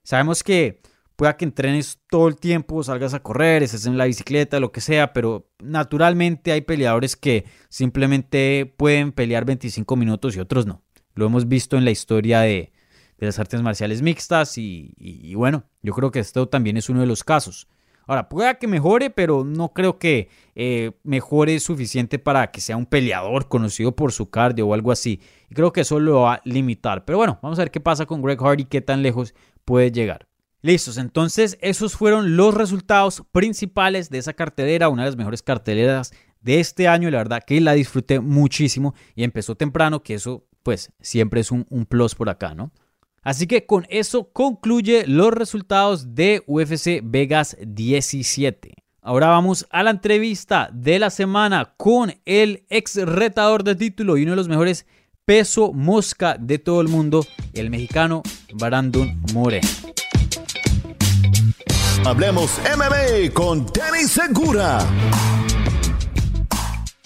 [0.03, 0.81] Sabemos que
[1.21, 4.81] pueda que entrenes todo el tiempo, salgas a correr, estés en la bicicleta, lo que
[4.81, 10.81] sea, pero naturalmente hay peleadores que simplemente pueden pelear 25 minutos y otros no.
[11.13, 12.73] Lo hemos visto en la historia de,
[13.19, 17.23] las artes marciales mixtas y, bueno, yo creo que esto también es uno de los
[17.23, 17.67] casos.
[18.07, 22.87] Ahora, pueda que mejore, pero no creo que eh, mejore suficiente para que sea un
[22.87, 25.21] peleador conocido por su cardio o algo así.
[25.51, 27.05] Y creo que eso lo va a limitar.
[27.05, 30.30] Pero bueno, vamos a ver qué pasa con Greg Hardy, qué tan lejos puede llegar.
[30.63, 36.13] Listos, entonces esos fueron los resultados principales de esa cartelera, una de las mejores carteleras
[36.41, 40.91] de este año, la verdad que la disfruté muchísimo y empezó temprano, que eso pues
[41.01, 42.71] siempre es un, plus por acá, ¿no?
[43.23, 48.73] Así que con eso concluye los resultados de UFC Vegas 17.
[49.01, 54.23] Ahora vamos a la entrevista de la semana con el ex retador de título y
[54.23, 54.85] uno de los mejores
[55.25, 58.21] peso mosca de todo el mundo, el mexicano
[58.53, 59.61] Brandon More.
[62.03, 64.79] Hablemos MMA con Danny Segura.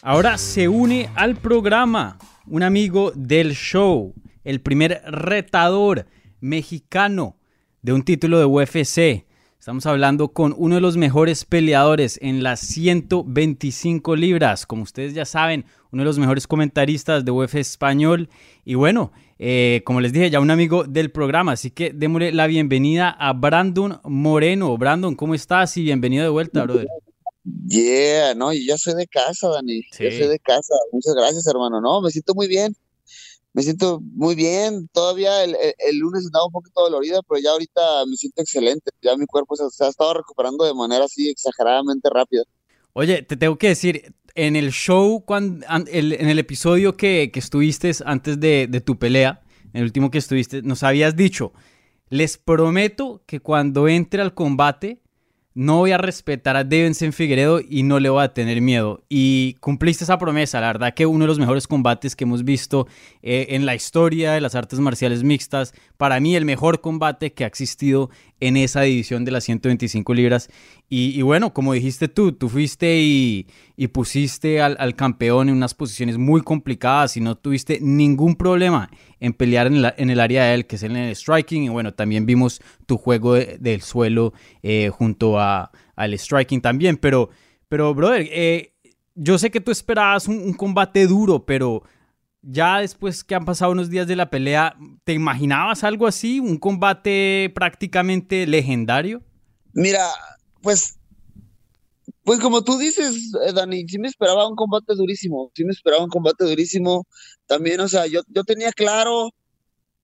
[0.02, 4.14] Ahora se une al programa un amigo del show,
[4.46, 6.06] el primer retador
[6.40, 7.36] mexicano
[7.82, 9.26] de un título de UFC.
[9.60, 14.66] Estamos hablando con uno de los mejores peleadores en las 125 libras.
[14.66, 18.30] Como ustedes ya saben, uno de los mejores comentaristas de UFC español.
[18.64, 21.54] Y bueno, eh, como les dije, ya un amigo del programa.
[21.54, 24.78] Así que démosle la bienvenida a Brandon Moreno.
[24.78, 25.76] Brandon, ¿cómo estás?
[25.78, 26.88] Y bienvenido de vuelta, brother.
[27.68, 29.82] Yeah, no, yo ya soy de casa, Dani.
[30.00, 30.74] Yo soy de casa.
[30.92, 31.80] Muchas gracias, hermano.
[31.80, 32.76] No, me siento muy bien
[33.56, 34.90] me siento muy bien.
[34.92, 35.56] Todavía el,
[35.98, 38.92] lunes estaba un poquito dolorida, pero ya ahorita me siento excelente.
[39.02, 42.44] Ya mi cuerpo se, ha estado recuperando de manera así exageradamente rápida.
[42.92, 48.40] Oye, te tengo que decir, en el show, cuando, en el episodio que, estuviste antes
[48.40, 49.42] de, tu pelea,
[49.74, 51.54] el último que estuviste, nos habías dicho,
[52.10, 55.02] les prometo que cuando entre al combate
[55.56, 59.06] no voy a respetar a Devensen Figueredo y no le voy a tener miedo.
[59.08, 62.88] Y cumpliste esa promesa, la verdad que uno de los mejores combates que hemos visto
[63.22, 67.46] eh, en la historia de las artes marciales mixtas, para mí el mejor combate que
[67.46, 68.10] ha existido
[68.42, 70.50] en esa división de las 125 libras.
[70.88, 73.48] Y, bueno, como dijiste tú, tú fuiste y,
[73.92, 79.68] pusiste al, campeón en unas posiciones muy complicadas y no tuviste ningún problema en pelear
[79.68, 81.64] en, el área de él, que es el striking.
[81.64, 86.98] Y bueno, también vimos tu juego del suelo eh, junto a, al striking también.
[86.98, 87.30] Pero,
[87.68, 88.74] pero brother, eh,
[89.16, 91.84] yo sé que tú esperabas un combate duro, pero
[92.48, 96.40] ya después que han pasado unos días de la pelea, ¿te imaginabas algo así?
[96.40, 99.24] ¿Un combate prácticamente legendario?
[99.74, 100.06] Mira,
[100.66, 100.98] pues,
[102.24, 106.04] pues como tú dices, eh, Dani, sí me esperaba un combate durísimo, sí me esperaba
[106.04, 107.06] un combate durísimo.
[107.46, 109.30] También, o sea, yo, yo tenía claro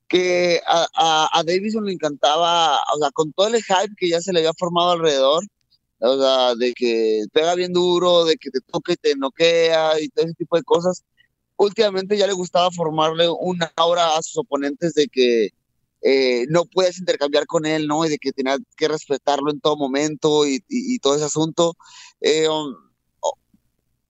[0.07, 4.33] que a, a, Davison le encantaba, o sea, con todo el hype que ya se
[4.33, 5.43] le había formado alrededor,
[5.99, 10.09] o sea, de que pega bien duro, de que te toque y te noquea y
[10.09, 11.03] todo ese tipo de cosas
[11.61, 15.49] últimamente ya le gustaba formarle una aura a sus oponentes de que
[16.01, 18.05] eh, no puedes intercambiar con él, ¿no?
[18.05, 20.59] Y de que tenías que respetarlo en todo momento y,
[20.99, 21.75] todo ese asunto.
[22.21, 22.47] Eh,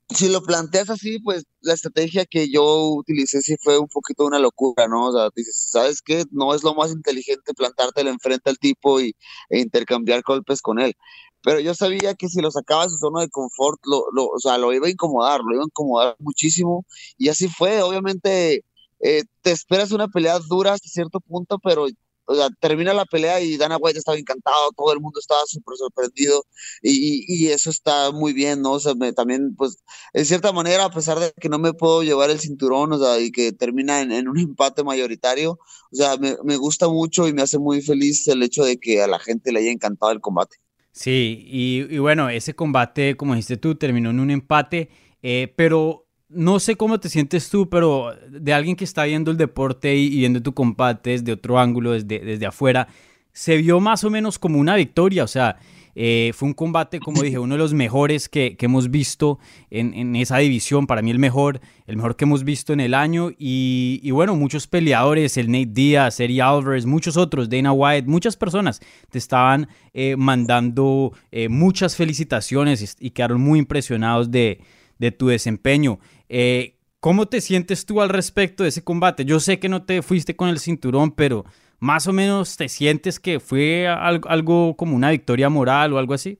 [0.09, 4.39] si lo planteas así, pues la estrategia que yo utilicé sí fue un poquito una
[4.39, 5.07] locura, ¿no?
[5.07, 6.25] O sea, dices, ¿sabes qué?
[6.31, 9.15] No es lo más inteligente plantártelo enfrente al tipo y,
[9.49, 10.95] e intercambiar golpes con él
[11.43, 14.39] pero yo sabía que si lo sacaba de su zona de confort, lo, lo, o
[14.39, 16.85] sea, lo iba a incomodar, lo iba a incomodar muchísimo,
[17.17, 18.63] y así fue, obviamente
[19.03, 21.87] eh, te esperas una pelea dura hasta cierto punto, pero
[22.25, 25.75] o sea, termina la pelea y Dana White estaba encantado, todo el mundo estaba súper
[25.77, 26.45] sorprendido
[26.81, 28.73] y, y, eso está muy bien, ¿no?
[28.73, 29.83] O sea, me, también, pues,
[30.13, 33.19] en cierta manera, a pesar de que no me puedo llevar el cinturón, o sea,
[33.19, 35.59] y que termina en, en un empate mayoritario,
[35.91, 39.01] o sea, me, me gusta mucho y me hace muy feliz el hecho de que
[39.01, 40.57] a la gente le haya encantado el combate.
[40.93, 44.89] Sí, y, bueno, ese combate, como dijiste tú, terminó en un empate,
[45.21, 49.37] eh, pero no sé cómo te sientes tú, pero de alguien que está viendo el
[49.37, 52.87] deporte y, viendo tu combate desde otro ángulo, desde, desde afuera,
[53.33, 55.57] se vio más o menos como una victoria, o sea,
[55.95, 59.39] eh, fue un combate, como dije, uno de los mejores que, hemos visto
[59.69, 60.87] en, esa división.
[60.87, 63.31] Para mí el mejor, el mejor que hemos visto en el año.
[63.37, 68.79] Y, bueno, muchos peleadores, el Nate Diaz, Eddie Alvarez, muchos otros, Dana White, muchas personas
[69.09, 74.61] te estaban eh, mandando eh, muchas felicitaciones y, quedaron muy impresionados de,
[74.99, 75.99] de tu desempeño.
[77.01, 79.25] ¿Cómo te sientes tú al respecto de ese combate?
[79.25, 81.45] Yo sé que no te fuiste con el cinturón, pero
[81.81, 86.37] más o menos te sientes que fue algo, como una victoria moral o algo así?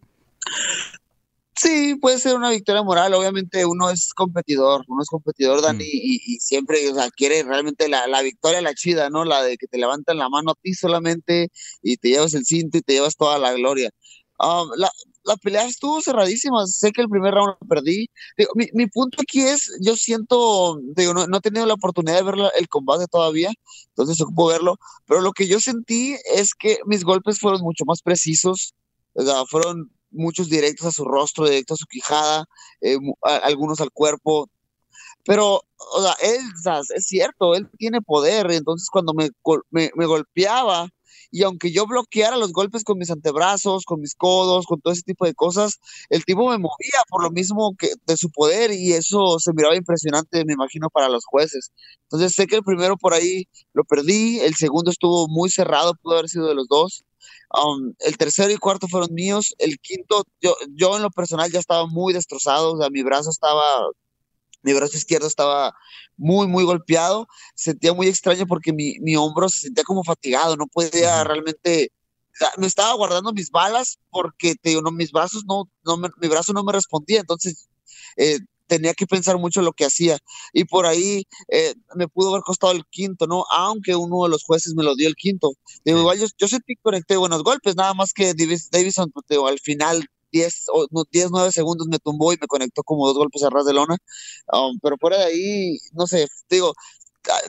[1.56, 3.16] Sí, puede ser una victoria moral.
[3.16, 5.88] Obviamente uno es competidor, uno es competidor, Dani, mm.
[5.92, 9.26] y, siempre, o sea, quiere realmente la, la, victoria, la chida, ¿no?
[9.26, 11.50] La de que te levantan la mano a ti solamente
[11.82, 13.90] y te llevas el cinto y te llevas toda la gloria.
[14.38, 14.92] Um, la,
[15.24, 16.66] la pelea estuvo cerradísima.
[16.68, 18.10] Sé que el primer round lo perdí.
[18.56, 22.24] mi, mi, punto aquí es, yo siento, digo, no, no, he tenido la oportunidad de
[22.24, 23.52] ver el combate todavía,
[23.90, 28.02] entonces ocupo verlo, pero lo que yo sentí es que mis golpes fueron mucho más
[28.02, 28.74] precisos,
[29.14, 32.46] o sea, fueron muchos directos a su rostro, directos a su quijada,
[32.82, 34.50] eh, algunos al cuerpo,
[35.26, 36.42] pero, o sea, él,
[36.96, 39.30] es cierto, él tiene poder, entonces cuando me,
[39.70, 40.90] me, me golpeaba,
[41.32, 45.04] y aunque yo bloqueara los golpes con mis antebrazos, con mis codos, con todo ese
[45.04, 48.94] tipo de cosas, el tipo me movía por lo mismo que de su poder y
[48.94, 51.72] eso se miraba impresionante, me imagino, para los jueces.
[52.04, 56.16] Entonces sé que el primero por ahí lo perdí, el segundo estuvo muy cerrado, pudo
[56.18, 57.06] haber sido de los dos.
[57.54, 59.54] Um, el tercero y cuarto fueron míos.
[59.58, 63.30] El quinto, yo, yo en lo personal ya estaba muy destrozado, o sea, mi brazo
[63.30, 63.64] estaba
[64.64, 65.74] mi brazo izquierdo estaba
[66.18, 67.28] muy, muy golpeado.
[67.56, 71.92] Sentía muy extraño porque mi, mi hombro se sentía como fatigado, no podía realmente.
[72.58, 76.54] Me estaba guardando mis balas porque te digo, no, mis brazos no, no mi brazo
[76.54, 77.68] no me respondía, entonces
[78.18, 78.40] eh,
[78.72, 80.18] tenía que pensar mucho lo que hacía.
[80.54, 83.44] Y por ahí eh, me pudo haber costado el quinto, ¿no?
[83.52, 85.52] Aunque uno de los jueces me lo dio el quinto.
[85.84, 88.34] Digo, igual yo, yo sentí que conecté buenos golpes, nada más que
[88.72, 92.84] Davison, pues, digo, al final 10 o 10, 9 segundos me tumbó y me conectó
[92.84, 93.98] como dos golpes a ras de lona.
[94.52, 96.74] Um, pero fuera de ahí, no sé, digo,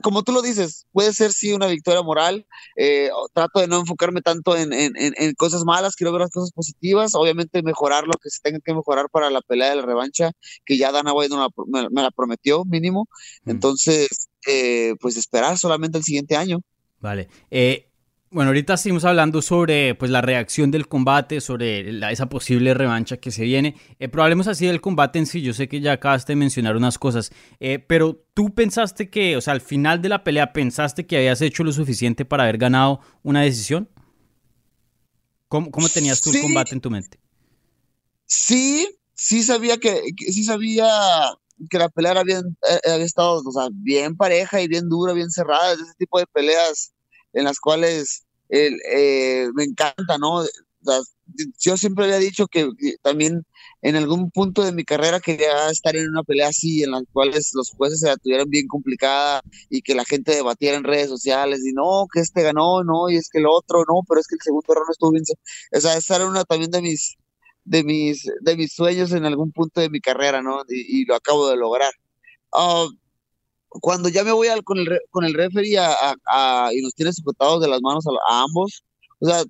[0.03, 2.47] como tú lo dices, puede ser sí una victoria moral.
[2.77, 6.53] Eh, trato de no enfocarme tanto en, en, en, cosas malas, quiero ver las cosas
[6.53, 7.15] positivas.
[7.15, 10.33] Obviamente mejorar lo que se tenga que mejorar para la pelea de la revancha,
[10.65, 11.35] que ya Dana White
[11.69, 13.09] me, me, la prometió mínimo.
[13.47, 16.61] Entonces, eh, pues esperar solamente el siguiente año.
[17.01, 17.29] Vale.
[17.51, 17.89] Eh,
[18.33, 23.31] bueno, ahorita seguimos hablando sobre pues, la reacción del combate, sobre esa posible revancha que
[23.31, 23.77] se viene.
[23.99, 25.43] Eh, pero hablemos así del combate en sí.
[25.43, 29.41] Yo sé que ya acabaste de mencionar unas cosas, eh, pero tú pensaste que, o
[29.43, 33.01] sea, al final de la pelea, ¿pensaste que habías hecho lo suficiente para haber ganado
[33.23, 33.89] una decisión?
[35.49, 37.21] ¿Cómo, cómo tenías tú el combate en tu mente?
[38.25, 40.89] Sí, sí sabía que, sí sabía
[41.69, 45.31] que la pelea había, eh, había estado o sea, bien pareja y bien dura, bien
[45.31, 45.75] cerrada.
[45.75, 46.95] Ese tipo de peleas
[47.33, 50.45] en las cuales eh, me encanta, ¿no?
[51.61, 52.69] yo siempre había dicho que
[53.03, 53.47] también
[53.83, 57.53] en algún punto de mi carrera quería estar en una pelea así, en las cuales
[57.55, 61.61] los jueces se la tuvieran bien complicada y que la gente debatiera en redes sociales
[61.65, 64.37] y no, que este ganó, no, y es que el otro, no, pero es que
[64.37, 65.25] el segundo error no estuvo bien.
[65.73, 67.17] O sea, esa era una también de mis,
[67.65, 70.63] de mis, de mis sueños en algún punto de mi carrera, ¿no?
[70.69, 71.93] Y, lo acabo de lograr.
[72.53, 72.89] Uh,
[73.81, 77.61] cuando ya me voy al, con, el, con el referee a, y nos tiene sujetados
[77.63, 78.85] de las manos a, ambos,
[79.21, 79.45] o sea,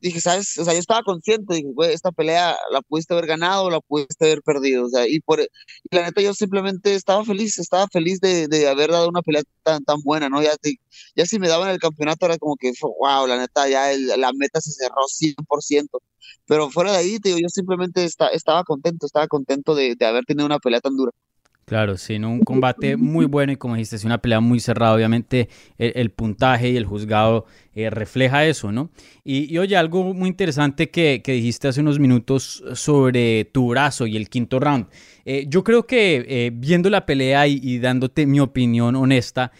[0.00, 0.56] dije, ¿sabes?
[0.58, 4.26] O sea, yo estaba consciente, dije, güey, esta pelea la pudiste haber ganado, la pudiste
[4.26, 5.46] haber perdido, o sea, y por, y
[5.90, 9.84] la neta yo simplemente estaba feliz, estaba feliz de, de haber dado una pelea tan,
[9.84, 10.42] tan buena, ¿no?
[10.42, 10.52] Ya,
[11.16, 14.60] ya si me daban el campeonato era como que, wow, la neta, ya la meta
[14.60, 16.00] se cerró 100%,
[16.46, 20.24] pero fuera de ahí, te digo, yo simplemente estaba contento, estaba contento de, de haber
[20.24, 21.12] tenido una pelea tan dura.
[21.68, 24.94] Claro, sí, un combate muy bueno y como dijiste, es una pelea muy cerrada.
[24.94, 28.90] Obviamente el, puntaje y el juzgado eh, refleja eso, ¿no?
[29.22, 34.30] Y, oye, algo muy interesante que, dijiste hace unos minutos sobre tu brazo y el
[34.30, 34.86] quinto round.
[35.26, 39.52] Eh, yo creo que eh, viendo la pelea y, dándote mi opinión honesta,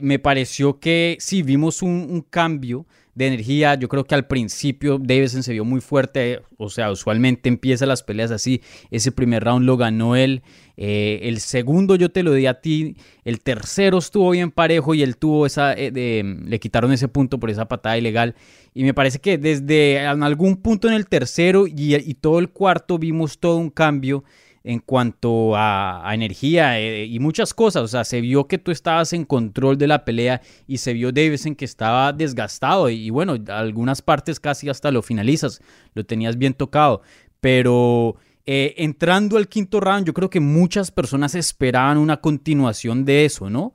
[0.00, 3.74] me pareció que sí vimos un cambio de energía.
[3.74, 8.02] Yo creo que al principio Davison se vio muy fuerte, o sea, usualmente empieza las
[8.02, 8.62] peleas así.
[8.90, 10.42] Ese primer round lo ganó él.
[10.76, 12.96] Eh, el segundo yo te lo di a ti.
[13.24, 15.74] El tercero estuvo bien parejo y él tuvo esa.
[15.74, 18.34] Eh, le quitaron ese punto por esa patada ilegal.
[18.74, 23.38] Y me parece que desde algún punto en el tercero y todo el cuarto vimos
[23.38, 24.24] todo un cambio
[24.64, 27.82] en cuanto a, energía eh, y muchas cosas.
[27.82, 31.12] O sea, se vio que tú estabas en control de la pelea y se vio
[31.12, 32.88] Davison que estaba desgastado.
[32.90, 35.60] Y, bueno, algunas partes casi hasta lo finalizas,
[35.94, 37.02] lo tenías bien tocado.
[37.40, 43.24] Pero eh, entrando al quinto round, yo creo que muchas personas esperaban una continuación de
[43.24, 43.72] eso, ¿no?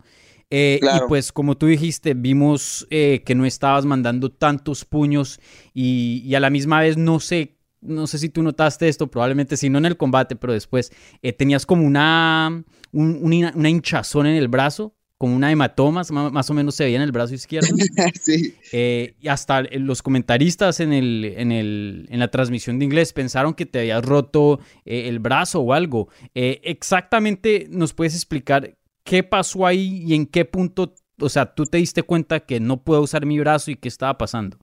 [0.49, 5.41] Eh, y pues como tú dijiste, vimos que no estabas mandando tantos puños
[5.73, 7.56] y, y, a la misma vez no sé
[7.87, 11.33] no sé si tú notaste esto, probablemente sí, no en el combate, pero después, eh,
[11.33, 16.83] tenías como una, una, hinchazón en el brazo, como una hematoma, más o menos se
[16.83, 17.69] veía en el brazo izquierdo.
[18.21, 18.53] sí.
[18.71, 23.55] Eh, y hasta los comentaristas en, el, en, el, en la transmisión de inglés pensaron
[23.55, 26.09] que te habías roto eh, el brazo o algo.
[26.35, 31.79] exactamente, ¿nos puedes explicar qué pasó ahí y en qué punto, o sea, tú te
[31.79, 34.57] diste cuenta que no puedo usar mi brazo y qué estaba pasando?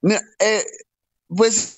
[0.00, 0.20] Mira,
[1.28, 1.77] pues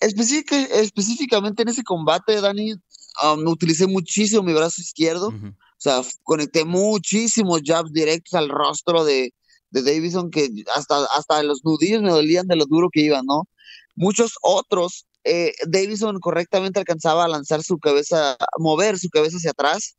[0.00, 5.28] específicamente en ese combate, Dani, um, utilicé muchísimo mi brazo izquierdo.
[5.28, 9.32] O sea, conecté muchísimos jabs directos al rostro de,
[9.70, 13.48] de Davison que hasta, hasta los nudillos me dolían de lo duro que iban, ¿no?
[13.94, 19.50] Muchos otros, eh, Davison correctamente alcanzaba a lanzar su cabeza, a mover su cabeza hacia
[19.52, 19.96] atrás.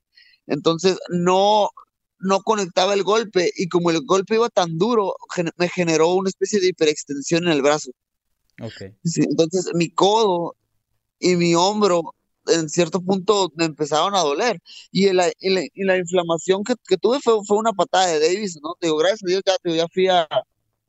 [0.48, 1.70] Entonces, no,
[2.20, 5.16] no conectaba el golpe y como el golpe iba tan duro,
[5.58, 7.92] me generó una especie de hiperextensión en el brazo
[9.16, 10.56] entonces mi codo
[11.20, 12.16] y mi hombro
[12.48, 14.60] en cierto punto me empezaron a doler.
[14.92, 18.76] Y la, y la, inflamación que, tuve fue, fue, una patada de Davis, ¿no?
[18.80, 20.28] Te digo, gracias a Dios ya, ya fui a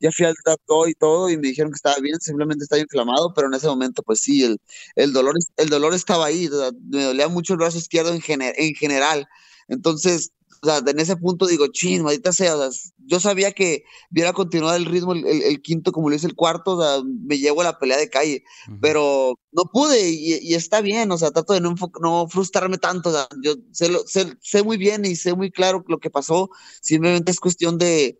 [0.03, 3.33] ya fui al doctor y todo y me dijeron que estaba bien, simplemente estaba inflamado,
[3.33, 4.59] pero en ese momento pues sí, el,
[4.95, 6.49] el, dolor, el dolor estaba ahí,
[6.89, 9.25] me dolía mucho el brazo izquierdo en, en general.
[9.69, 10.31] Entonces,
[10.63, 14.31] o sea, en ese punto digo, chin, maldita sea, o sea, yo sabía que viera
[14.31, 17.65] continuar el ritmo el, quinto como lo hice el cuarto, o sea, me llevo a
[17.65, 18.43] la pelea de calle,
[18.79, 23.55] pero no pude y, está bien, o sea, trato de no, no frustrarme tanto, yo
[23.71, 26.49] sé, sé, sé, muy bien y sé muy claro lo que pasó,
[26.81, 28.19] simplemente es cuestión de,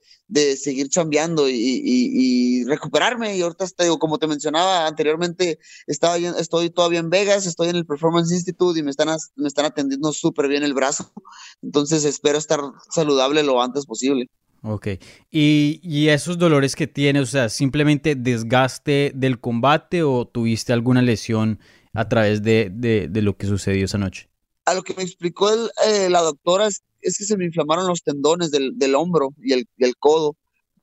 [0.57, 3.37] seguir chambeando y, recuperarme.
[3.37, 7.85] Y ahorita, te como te mencionaba anteriormente, estaba, estoy todavía en Vegas, estoy en el
[7.85, 11.11] Performance Institute y me están, me están atendiendo súper bien el brazo.
[11.61, 14.29] Entonces espero estar saludable lo antes posible.
[14.63, 14.87] Ok.
[15.29, 21.01] ¿Y, y esos dolores que tienes, o sea, simplemente desgaste del combate o tuviste alguna
[21.01, 21.59] lesión
[21.93, 24.29] a través de, de, lo que sucedió esa noche?
[24.65, 26.81] A lo que me explicó el, eh, la doctora es
[27.17, 30.37] que se me inflamaron los tendones del, del hombro y el, el, codo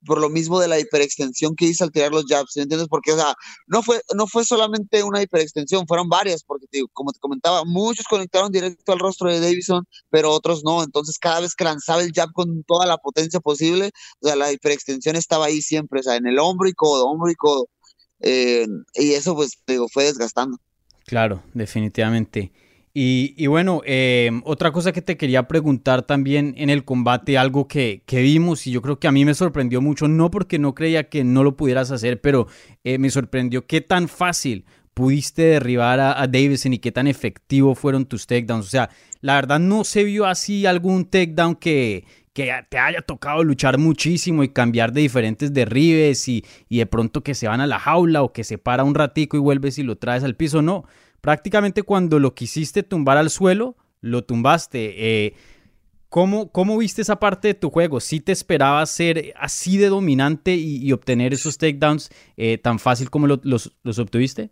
[0.04, 2.88] por lo mismo de la hiperextensión que hice al tirar los jabs, ¿me entiendes?
[2.88, 3.34] Porque, o sea,
[3.66, 8.50] no fue, no fue solamente una hiperextensión, fueron varias, porque, como te comentaba, muchos conectaron
[8.50, 12.32] directo al rostro de Davison, pero otros no, entonces cada vez que lanzaba el jab
[12.32, 13.90] con toda la potencia posible,
[14.20, 17.30] o sea, la hiperextensión estaba ahí siempre, o sea, en el hombro y codo, hombro
[17.30, 17.68] y codo,
[18.20, 20.58] eh, y eso, pues, digo, fue desgastando.
[21.06, 22.52] Claro, definitivamente.
[22.92, 28.02] Y, bueno, em, otra cosa que te quería preguntar también en el combate, algo que,
[28.10, 31.22] vimos y yo creo que a mí me sorprendió mucho, no porque no creía que
[31.22, 32.48] no lo pudieras hacer, pero
[32.82, 38.06] eh, me sorprendió qué tan fácil pudiste derribar a, Davidson y qué tan efectivo fueron
[38.06, 38.66] tus takedowns.
[38.66, 43.44] O sea, la verdad no se vio así algún takedown que, que te haya tocado
[43.44, 47.66] luchar muchísimo y cambiar de diferentes derribes y, y de pronto que se van a
[47.68, 50.60] la jaula o que se para un ratico y vuelves y lo traes al piso.
[50.60, 50.84] No,
[51.20, 55.26] prácticamente cuando lo quisiste tumbar al suelo, lo tumbaste.
[55.26, 55.34] Eh,
[56.08, 58.00] ¿cómo, ¿cómo, viste esa parte de tu juego?
[58.00, 63.26] ¿Sí te esperabas ser así de dominante y, obtener esos takedowns eh, tan fácil como
[63.26, 64.50] los, los, obtuviste?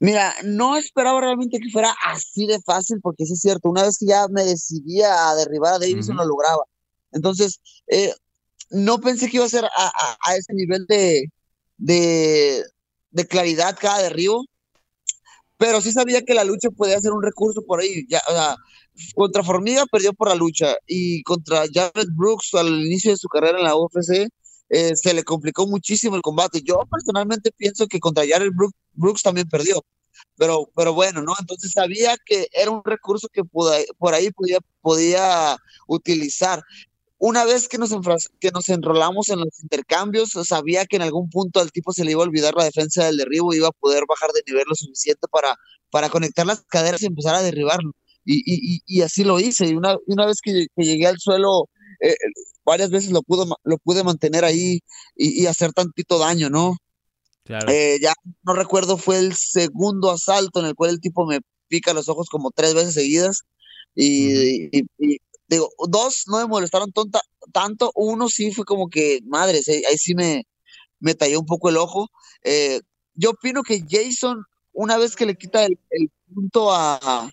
[0.00, 3.98] Mira, no esperaba realmente que fuera así de fácil, porque sí es cierto, una vez
[3.98, 6.62] que ya me decidía a derribar a Davison, lo lograba.
[7.10, 8.12] Entonces, eh,
[8.70, 11.32] no pensé que iba a ser a, ese nivel de,
[11.78, 12.62] de,
[13.10, 14.44] de, claridad cada derribo,
[15.58, 18.06] pero sí sabía que la lucha podía ser un recurso por ahí.
[18.08, 18.20] Ya,
[19.14, 23.58] contra Formiga perdió por la lucha y contra Jared Brooks al inicio de su carrera
[23.58, 24.28] en la UFC
[24.70, 26.62] eh, se le complicó muchísimo el combate.
[26.62, 28.52] Yo personalmente pienso que contra Jared
[28.92, 29.84] Brooks, también perdió.
[30.36, 31.34] Pero, pero bueno, ¿no?
[31.38, 35.56] Entonces sabía que era un recurso que por ahí podía, podía
[35.86, 36.62] utilizar
[37.18, 37.90] una vez que nos,
[38.40, 42.12] que nos enrolamos en los intercambios, sabía que en algún punto al tipo se le
[42.12, 44.76] iba a olvidar la defensa del derribo y iba a poder bajar de nivel lo
[44.76, 45.56] suficiente para,
[45.90, 47.92] para conectar las caderas y empezar a derribarlo.
[48.24, 49.66] Y, y, y así lo hice.
[49.66, 51.68] Y una, una vez que, llegué al suelo,
[52.00, 52.14] eh,
[52.64, 54.80] varias veces lo, pudo, lo pude mantener ahí
[55.16, 56.76] y, hacer tantito daño, ¿no?
[57.44, 57.68] Claro.
[57.72, 58.12] Eh, ya
[58.44, 62.28] no recuerdo, fue el segundo asalto en el cual el tipo me pica los ojos
[62.28, 63.42] como tres veces seguidas.
[63.96, 64.68] y,
[65.48, 67.20] digo, dos no me molestaron tonta,
[67.52, 70.46] tanto, uno sí fue como que, madre, ahí sí me,
[71.00, 72.08] me talló un poco el ojo.
[72.42, 72.80] Eh,
[73.14, 75.78] yo opino que Jason, una vez que le quita el,
[76.32, 77.30] punto a,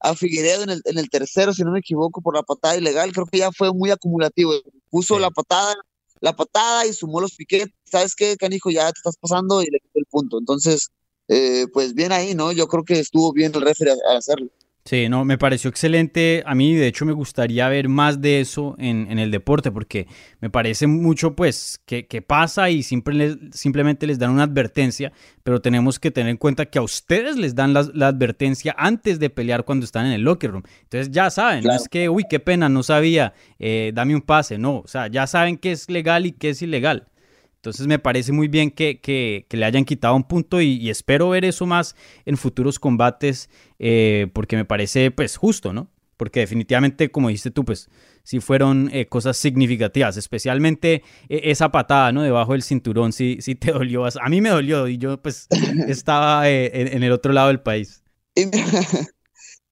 [0.00, 3.12] a Figueredo en el, en el, tercero, si no me equivoco, por la patada ilegal,
[3.12, 4.52] creo que ya fue muy acumulativo.
[4.90, 5.74] Puso la patada,
[6.20, 7.72] la patada y sumó los piquetes.
[7.84, 8.70] ¿Sabes qué, canijo?
[8.70, 10.38] Ya te estás pasando y le quitó el punto.
[10.38, 10.88] Entonces,
[11.28, 12.52] eh, pues bien ahí, ¿no?
[12.52, 14.50] Yo creo que estuvo bien el referee al hacerlo.
[14.84, 16.42] Sí, no, me pareció excelente.
[16.44, 20.08] A mí, de hecho, me gustaría ver más de eso en, el deporte, porque
[20.40, 25.12] me parece mucho, pues, que, pasa y siempre simplemente les dan una advertencia,
[25.44, 29.30] pero tenemos que tener en cuenta que a ustedes les dan la, advertencia antes de
[29.30, 30.64] pelear cuando están en el locker room.
[30.82, 34.58] Entonces ya saben, no es que, uy, qué pena, no sabía, eh, dame un pase,
[34.58, 37.06] no, o sea, ya saben qué es legal y qué es ilegal.
[37.62, 41.64] Entonces me parece muy bien que, le hayan quitado un punto y, espero ver eso
[41.64, 41.94] más
[42.24, 45.88] en futuros combates eh, porque me parece pues justo, ¿no?
[46.16, 47.88] Porque definitivamente, como dijiste tú, pues
[48.24, 52.22] sí fueron eh, cosas significativas, especialmente eh, esa patada, ¿no?
[52.22, 54.06] Debajo del cinturón, sí, sí te dolió.
[54.06, 55.46] A mí me dolió y yo pues
[55.86, 58.02] estaba en, el otro lado del país.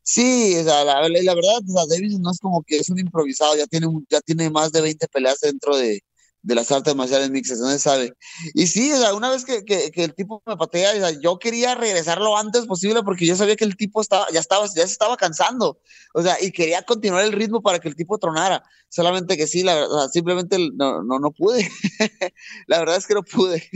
[0.02, 3.56] Sí, o sea, la, verdad, o sea, Davis no es como que es un improvisado,
[3.56, 6.02] ya tiene, ya tiene más de 20 peleas dentro de,
[6.42, 8.14] de las artes marciales mixtas, no se sabe.
[8.54, 11.38] Y sí, o sea, una vez que, que, el tipo me patea, o sea, yo
[11.38, 14.86] quería regresar lo antes posible porque yo sabía que el tipo estaba, ya, estaba, ya
[14.86, 15.80] se estaba cansando,
[16.14, 18.62] o sea, y quería continuar el ritmo para que el tipo tronara.
[18.88, 21.70] Solamente que sí, la verdad, simplemente no, no, no pude.
[22.66, 23.68] la verdad es que no pude.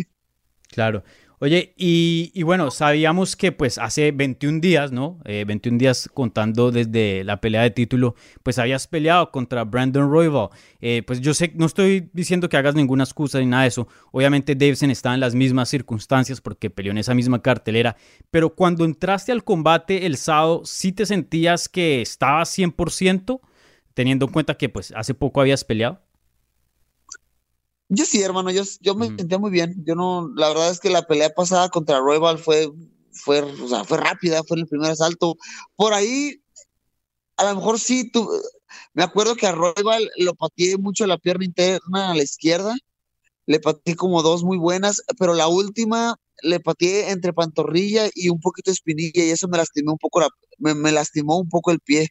[0.68, 1.04] Claro.
[1.40, 5.18] Oye, y, bueno, sabíamos que pues hace 21 días, ¿no?
[5.24, 10.50] 21 eh, días contando desde la pelea de título, pues habías peleado contra Brandon Royval.
[10.80, 13.88] Eh, pues yo sé, no estoy diciendo que hagas ninguna excusa ni nada de eso.
[14.12, 17.96] Obviamente Davidson está en las mismas circunstancias porque peleó en esa misma cartelera.
[18.30, 23.40] Pero cuando entraste al combate el sábado, ¿sí te sentías que estabas 100%?
[23.92, 26.03] Teniendo en cuenta que pues hace poco habías peleado.
[27.88, 29.74] Yo sí, hermano, yo, yo me sentía muy bien.
[29.86, 32.70] Yo no, la verdad es que la pelea pasada contra Royal fue,
[33.12, 35.36] fue, o sea, fue rápida, fue el primer asalto.
[35.76, 36.42] Por ahí,
[37.36, 38.28] a lo mejor sí, tú,
[38.94, 42.74] me acuerdo que a Royal lo pateé mucho la pierna interna a la izquierda,
[43.46, 48.40] le pateé como dos muy buenas, pero la última le pateé entre pantorrilla y un
[48.40, 50.28] poquito espinilla y eso me lastimó un poco, la,
[50.58, 52.10] me lastimó un poco el pie.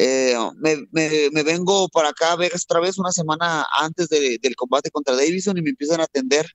[0.00, 5.16] Eh, me, vengo para acá a Vegas otra vez una semana antes del combate contra
[5.16, 6.46] Davison y me empiezan a atender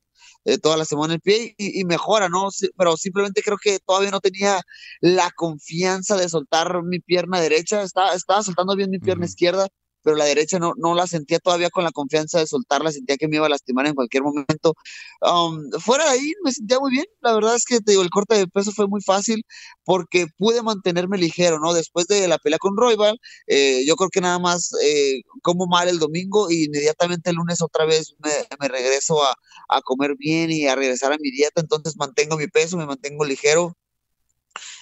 [0.45, 2.49] eh, toda la semana el pie y, mejora, ¿no?
[2.77, 4.61] pero simplemente creo que todavía no tenía
[5.01, 9.67] la confianza de soltar mi pierna derecha, estaba, estaba soltando bien mi pierna izquierda,
[10.03, 13.27] pero la derecha no, no la sentía todavía con la confianza de soltarla, sentía que
[13.27, 14.75] me iba a lastimar en cualquier momento.
[15.21, 18.09] Um, fuera de ahí me sentía muy bien, la verdad es que te digo, el
[18.09, 19.45] corte de peso fue muy fácil
[19.83, 21.73] porque pude mantenerme ligero, ¿no?
[21.73, 25.87] Después de la pelea con Royval, eh, yo creo que nada más eh, como mal
[25.89, 29.35] el domingo y inmediatamente el lunes otra vez me, regreso a,
[29.69, 33.25] a comer bien y a regresar a mi dieta, entonces mantengo mi peso, me mantengo
[33.25, 33.75] ligero,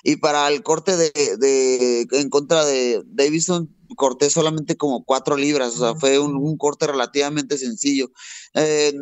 [0.04, 5.76] y para el corte de, de, en contra de Davison corté solamente como cuatro libras,
[5.76, 8.12] o sea, fue un, corte relativamente sencillo.
[8.54, 8.94] Eh,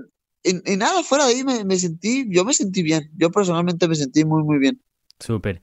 [0.44, 4.24] y, nada, fuera de ahí me, sentí, yo me sentí bien, yo personalmente me sentí
[4.24, 4.82] muy, muy bien.
[5.20, 5.62] Súper.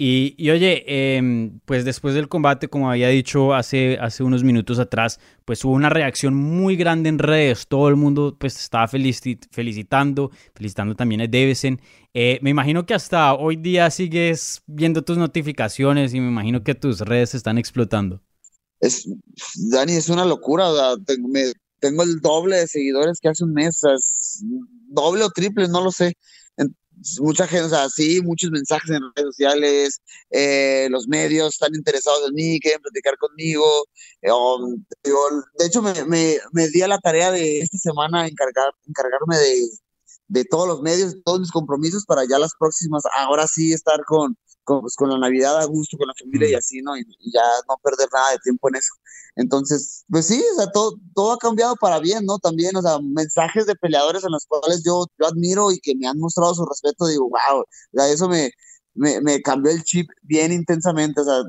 [0.00, 4.78] Y, y, oye, em, pues después del combate, como había dicho hace, hace unos minutos
[4.78, 7.66] atrás, pues hubo una reacción muy grande en redes.
[7.66, 11.80] Todo el mundo pues estaba felicitando, felicitando también a Davison.
[12.14, 16.76] Eh, me imagino que hasta hoy día sigues viendo tus notificaciones y me imagino que
[16.76, 18.22] tus redes están explotando
[18.80, 19.08] es,
[19.70, 20.68] Dani, es una locura,
[21.06, 21.28] tengo,
[21.80, 23.80] tengo, el doble de seguidores que hace un mes,
[24.88, 26.16] doble o triple, no lo sé.
[27.20, 30.00] mucha gente, o sea, sí, muchos mensajes en redes sociales,
[30.30, 33.64] eh, los medios están interesados en mí, quieren platicar conmigo.
[34.22, 34.30] Eh,
[35.58, 39.68] de hecho, me, me, me, di a la tarea de esta semana encargar, encargarme de,
[40.28, 44.36] de todos los medios, todos mis compromisos para ya las próximas, ahora sí estar con,
[44.80, 46.58] pues, con, la Navidad a gusto, con la familia y mm.
[46.58, 46.96] así, ¿no?
[46.96, 48.94] Y, ya no perder nada de tiempo en eso.
[49.36, 52.38] Entonces, pues sí, o sea, todo, todo ha cambiado para bien, ¿no?
[52.38, 56.06] También, o sea, mensajes de peleadores en los cuales yo, yo admiro y que me
[56.06, 58.50] han mostrado su respeto, digo, wow, o sea, eso me,
[58.94, 61.42] me, me cambió el chip bien intensamente, o sea,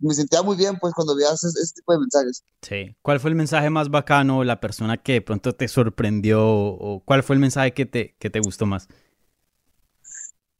[0.00, 2.44] me, sentía muy bien pues cuando veías ese, tipo de mensajes.
[2.62, 2.96] Sí.
[3.02, 7.22] ¿Cuál fue el mensaje más bacano, la persona que de pronto te sorprendió o cuál
[7.22, 8.88] fue el mensaje que te, que te gustó más?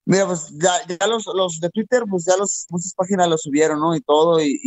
[0.09, 3.78] Mira, pues ya, ya los, los de Twitter, pues ya los, muchas páginas lo subieron,
[3.78, 3.94] ¿no?
[3.94, 4.59] Y todo, y,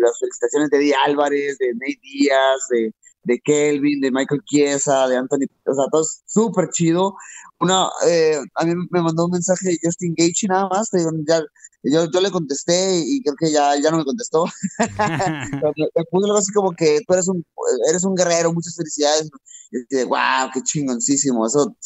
[0.00, 5.16] las felicitaciones de Di Álvarez, de Nate Díaz, de, de Kelvin, de Michael Chiesa, de
[5.16, 7.16] Anthony, o sea, todo súper chido.
[7.58, 10.90] Una, eh, a mí me mandó un mensaje de Justin Gage nada más,
[11.26, 11.42] ya,
[11.82, 14.44] yo, yo le contesté y creo que ya, ya no me contestó.
[15.76, 17.44] me, puso algo así como que tú eres un,
[17.88, 19.28] eres un guerrero, muchas felicidades.
[19.72, 21.76] Y dije, wow, qué chingoncísimo, eso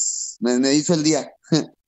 [0.41, 1.33] me, me hizo el día.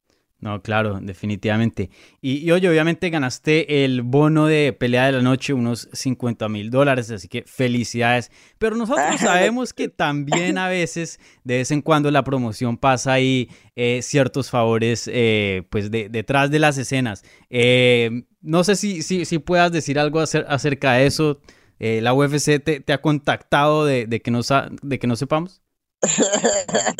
[0.44, 1.88] No, claro, definitivamente.
[2.20, 7.10] Y, hoy obviamente ganaste el bono de pelea de la noche, unos 50 mil dólares,
[7.10, 8.30] así que felicidades.
[8.58, 13.48] Pero nosotros sabemos que también a veces, de vez en cuando, la promoción pasa ahí
[13.74, 17.24] eh, ciertos favores, eh, pues detrás de las escenas.
[17.48, 21.40] Eh, no sé si, si, si, puedas decir algo acerca de eso.
[21.78, 24.40] ¿La UFC te, ha contactado de, de, que no,
[24.82, 25.63] de que no sepamos?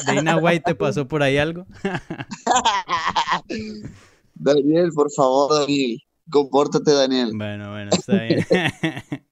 [0.06, 1.66] Dana White te pasó por ahí algo.
[4.34, 5.98] Daniel, por favor, Daniel.
[6.30, 7.32] Compórtate, Daniel.
[7.34, 8.44] Bueno, bueno, está bien.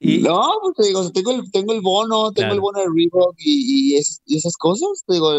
[0.00, 3.94] No, pues te digo, tengo el, tengo el bono, tengo el bono de Reebok y,
[3.94, 5.04] y, esas cosas.
[5.06, 5.30] Te digo,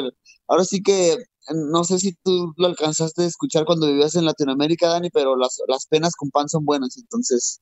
[0.48, 1.18] ahora sí que
[1.54, 5.62] no sé si tú lo alcanzaste a escuchar cuando vivías en Latinoamérica, Dani, pero las,
[5.68, 7.62] las penas con pan son buenas, entonces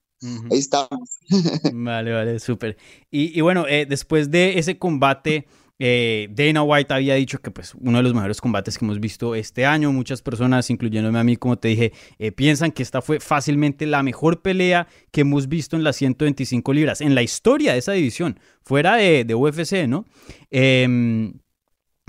[0.51, 1.17] ahí estamos.
[1.73, 2.77] Vale, vale, súper.
[3.09, 5.47] Y, y, bueno, eh, después de ese combate
[5.83, 9.33] eh, Dana White había dicho que pues uno de los mejores combates que hemos visto
[9.33, 13.19] este año, muchas personas, incluyéndome a mí, como te dije, eh, piensan que esta fue
[13.19, 17.79] fácilmente la mejor pelea que hemos visto en las 125 libras, en la historia de
[17.79, 20.05] esa división, fuera de, UFC, ¿no?
[20.51, 21.39] Em,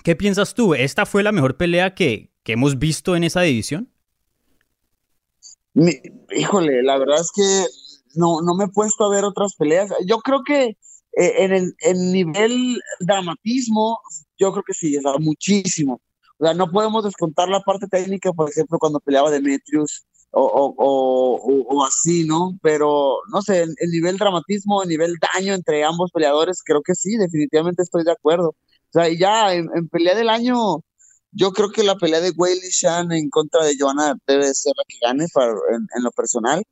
[0.05, 0.75] ¿Qué piensas tú?
[0.75, 3.89] ¿Esta fue la mejor pelea que, que hemos visto en esa división?
[6.37, 7.64] híjole, la verdad es que
[8.16, 9.91] no, no me he puesto a ver otras peleas.
[10.05, 10.77] Yo creo que
[11.16, 13.98] eh, en el, nivel dramatismo,
[14.38, 16.00] yo creo que sí, o sea, muchísimo.
[16.38, 21.74] O sea, no podemos descontar la parte técnica, por ejemplo, cuando peleaba Demetrius o, o,
[21.76, 22.58] o, así, ¿no?
[22.62, 27.16] Pero, no sé, el, nivel dramatismo, el nivel daño entre ambos peleadores, creo que sí,
[27.16, 28.48] definitivamente estoy de acuerdo.
[28.50, 30.82] O sea, y ya en, pelea del año,
[31.33, 34.85] yo creo que la pelea de Weili Shan en contra de Joanna debe ser la
[34.87, 36.62] que gane para, en, lo personal.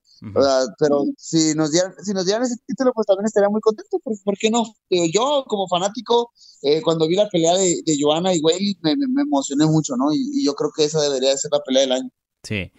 [0.79, 3.99] pero si nos, dieran, si nos dieran ese título, pues también estaría muy contento.
[4.05, 4.65] ¿Por, ¿por qué no?
[4.91, 6.31] yo, como fanático,
[6.63, 10.13] eh, cuando vi la pelea de, de Joanna y Weili, me, me, emocioné mucho, ¿no?
[10.13, 12.11] Y, y, yo creo que esa debería ser la pelea del año.
[12.43, 12.71] Sí.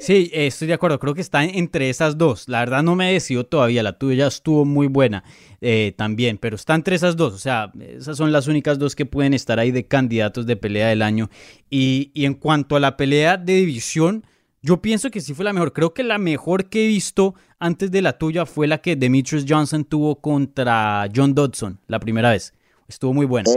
[0.00, 0.98] Sí, estoy de acuerdo.
[0.98, 2.48] Creo que está entre esas dos.
[2.48, 3.82] La verdad no me he decidido todavía.
[3.82, 5.24] La tuya estuvo muy buena
[5.60, 7.34] eh, también, pero está entre esas dos.
[7.34, 10.88] O sea, esas son las únicas dos que pueden estar ahí de candidatos de pelea
[10.88, 11.28] del año.
[11.68, 14.24] Y, y en cuanto a la pelea de división,
[14.62, 15.74] yo pienso que sí fue la mejor.
[15.74, 19.44] Creo que la mejor que he visto antes de la tuya fue la que Demetrius
[19.46, 22.54] Johnson tuvo contra John Dodson la primera vez.
[22.90, 23.48] Estuvo muy buena.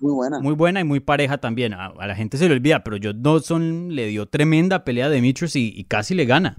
[0.00, 0.40] muy buena.
[0.40, 1.72] Muy buena y muy pareja también.
[1.72, 5.56] A, la gente se le olvida, pero John Dodson le dio tremenda pelea a Demetrius
[5.56, 6.58] y, casi le gana.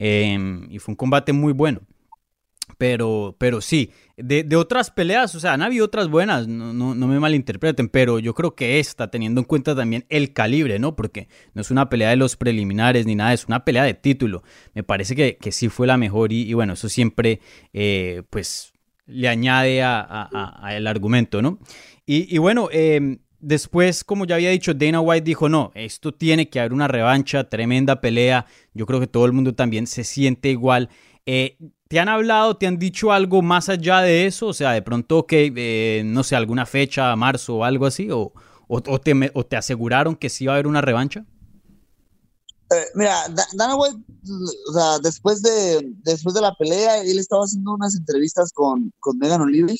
[0.00, 1.82] Em, y fue un combate muy bueno.
[2.76, 7.06] Pero, pero sí, de, otras peleas, o sea, han habido otras buenas, no, no, no,
[7.06, 10.96] me malinterpreten, pero yo creo que esta, teniendo en cuenta también el calibre, ¿no?
[10.96, 14.42] Porque no es una pelea de los preliminares ni nada, es una pelea de título.
[14.74, 17.40] Me parece que, que sí fue la mejor y, bueno, eso siempre,
[17.72, 18.72] eh, pues,
[19.10, 21.58] le añade a, el argumento, ¿no?
[22.06, 26.58] Y, bueno, em, después, como ya había dicho, Dana White dijo, no, esto tiene que
[26.58, 30.88] haber una revancha, tremenda pelea, yo creo que todo el mundo también se siente igual.
[31.26, 31.56] Eh,
[31.88, 34.48] ¿Te han hablado, te han dicho algo más allá de eso?
[34.48, 38.32] O sea, de pronto que, eh, no sé, alguna fecha, marzo o algo así, o,
[39.02, 41.24] te, o te aseguraron que sí va a haber una revancha?
[42.70, 43.98] Eh, mira, Dana White,
[44.68, 49.18] o sea, después de, después de la pelea, él estaba haciendo unas entrevistas con, con
[49.18, 49.76] Megan Olive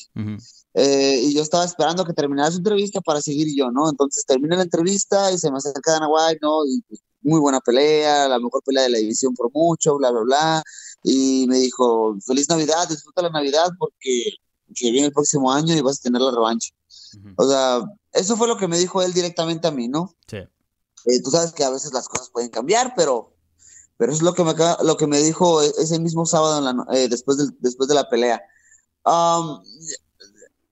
[0.73, 3.89] eh, y yo estaba esperando que terminara su entrevista para seguir yo, ¿no?
[3.89, 6.65] Entonces termina la entrevista y se me acerca Dana White, ¿no?
[6.65, 10.21] Y pues, muy buena pelea, la mejor pelea de la división por mucho, bla, bla,
[10.21, 10.63] bla.
[11.03, 14.37] Y me dijo, feliz Navidad, disfruta la Navidad porque
[14.75, 16.73] que viene el próximo año y vas a tener la revancha.
[17.35, 17.81] O sea,
[18.13, 20.15] eso fue lo que me dijo él directamente a mí, ¿no?
[20.27, 20.37] Sí.
[21.05, 23.33] Eh, tú sabes que a veces las cosas pueden cambiar, pero,
[23.97, 27.37] pero es lo que me, lo que me dijo e, ese mismo sábado eh, después,
[27.37, 28.41] de, después de la pelea.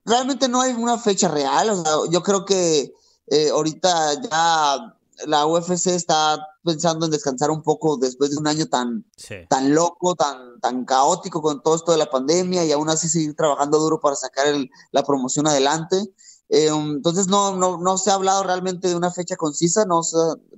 [0.05, 2.93] realmente no hay una fecha real, o sea, yo creo que
[3.27, 4.95] eh, ahorita ya
[5.27, 9.05] la UFC está pensando en descansar un poco después de un año tan,
[9.49, 13.36] tan loco, tan, tan caótico con todo esto de la pandemia y aún así seguir
[13.36, 14.47] trabajando duro para sacar
[14.91, 16.13] la promoción adelante.
[16.49, 20.01] Eh, um, entonces no, no, no se ha hablado realmente de una fecha concisa, no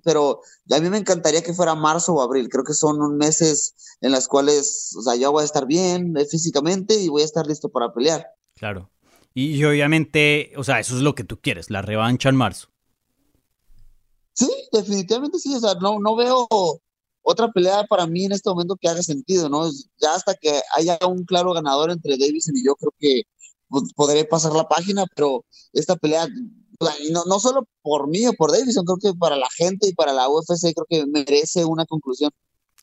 [0.03, 2.47] pero a mí me encantaría que fuera marzo o abril.
[2.49, 6.25] Creo que son meses en las cuales, o sea, yo voy a estar bien eh,
[6.25, 8.25] físicamente y voy a estar listo para pelear.
[8.55, 8.89] Claro.
[9.33, 12.67] Y, obviamente, o sea, eso es lo que tú quieres, la revancha en marzo.
[14.33, 15.55] Sí, definitivamente sí.
[15.55, 16.47] O sea, no, no veo
[17.21, 19.69] otra pelea para mí en este momento que haga sentido, ¿no?
[20.01, 23.23] Ya hasta que haya un claro ganador entre Davidson y yo, creo que
[23.95, 26.27] podré pasar la página, pero esta pelea,
[27.11, 30.13] no, no solo por mí o por Davison, creo que para la gente y para
[30.13, 32.31] la UFC creo que merece una conclusión.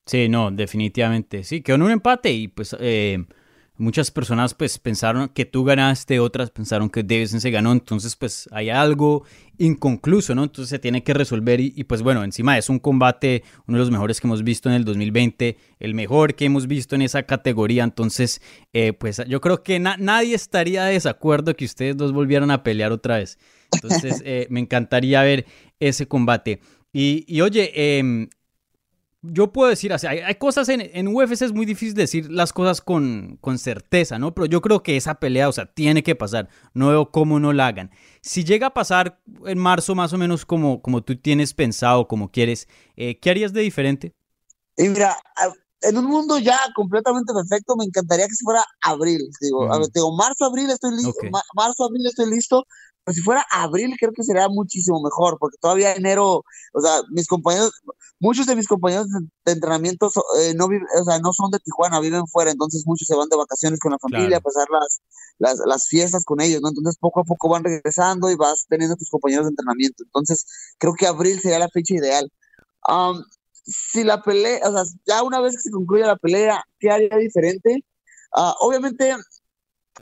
[0.06, 1.44] Sí, no, definitivamente.
[1.44, 3.26] Sí, quedó en un empate y pues eh,
[3.78, 8.48] muchas personas pues pensaron que tú ganaste, otras pensaron que Davison se ganó, entonces pues
[8.52, 9.24] hay algo
[9.56, 10.44] inconcluso, ¿no?
[10.44, 13.90] Entonces se tiene que resolver y, pues bueno, encima es un combate, uno de los
[13.90, 17.84] mejores que hemos visto en el 2020, el mejor que hemos visto en esa categoría,
[17.84, 22.62] entonces eh, pues yo creo que nadie estaría de desacuerdo que ustedes dos volvieran a
[22.62, 23.38] pelear otra vez.
[23.72, 25.46] Entonces eh, me encantaría ver
[25.80, 26.60] ese combate.
[26.92, 28.28] Y, y oye, eh,
[29.22, 32.80] yo puedo decir así, hay, cosas en, en, UFC es muy difícil decir las cosas
[32.80, 34.34] con, con, certeza, ¿no?
[34.34, 36.48] Pero yo creo que esa pelea, o sea, tiene que pasar.
[36.72, 37.90] No veo cómo no la hagan.
[38.22, 42.30] Si llega a pasar en marzo más o menos como, como tú tienes pensado, como
[42.30, 44.14] quieres, eh, ¿qué harías de diferente?
[44.76, 45.16] Y mira,
[45.80, 49.20] en un mundo ya completamente perfecto, me encantaría que se fuera abril.
[49.40, 51.12] Digo, a ver, digo marzo, abril estoy listo.
[51.54, 52.64] marzo, abril estoy listo
[53.12, 57.72] si fuera abril, creo que sería muchísimo mejor, porque todavía enero, o sea, mis compañeros,
[58.20, 59.06] muchos de mis compañeros
[59.44, 63.14] de entrenamiento eh, no, o sea, no son de Tijuana, viven fuera, entonces muchos se
[63.14, 65.00] van de vacaciones con la familia a pasar las,
[65.38, 66.68] las, las, fiestas con ellos, ¿no?
[66.68, 70.02] Entonces poco a poco van regresando y vas teniendo tus compañeros de entrenamiento.
[70.04, 70.46] Entonces,
[70.78, 72.30] creo que abril sería la fecha ideal.
[73.64, 77.16] si la pelea, o sea, ya una vez que se concluya la pelea, ¿qué haría
[77.16, 77.84] diferente?
[78.36, 79.14] Uh, obviamente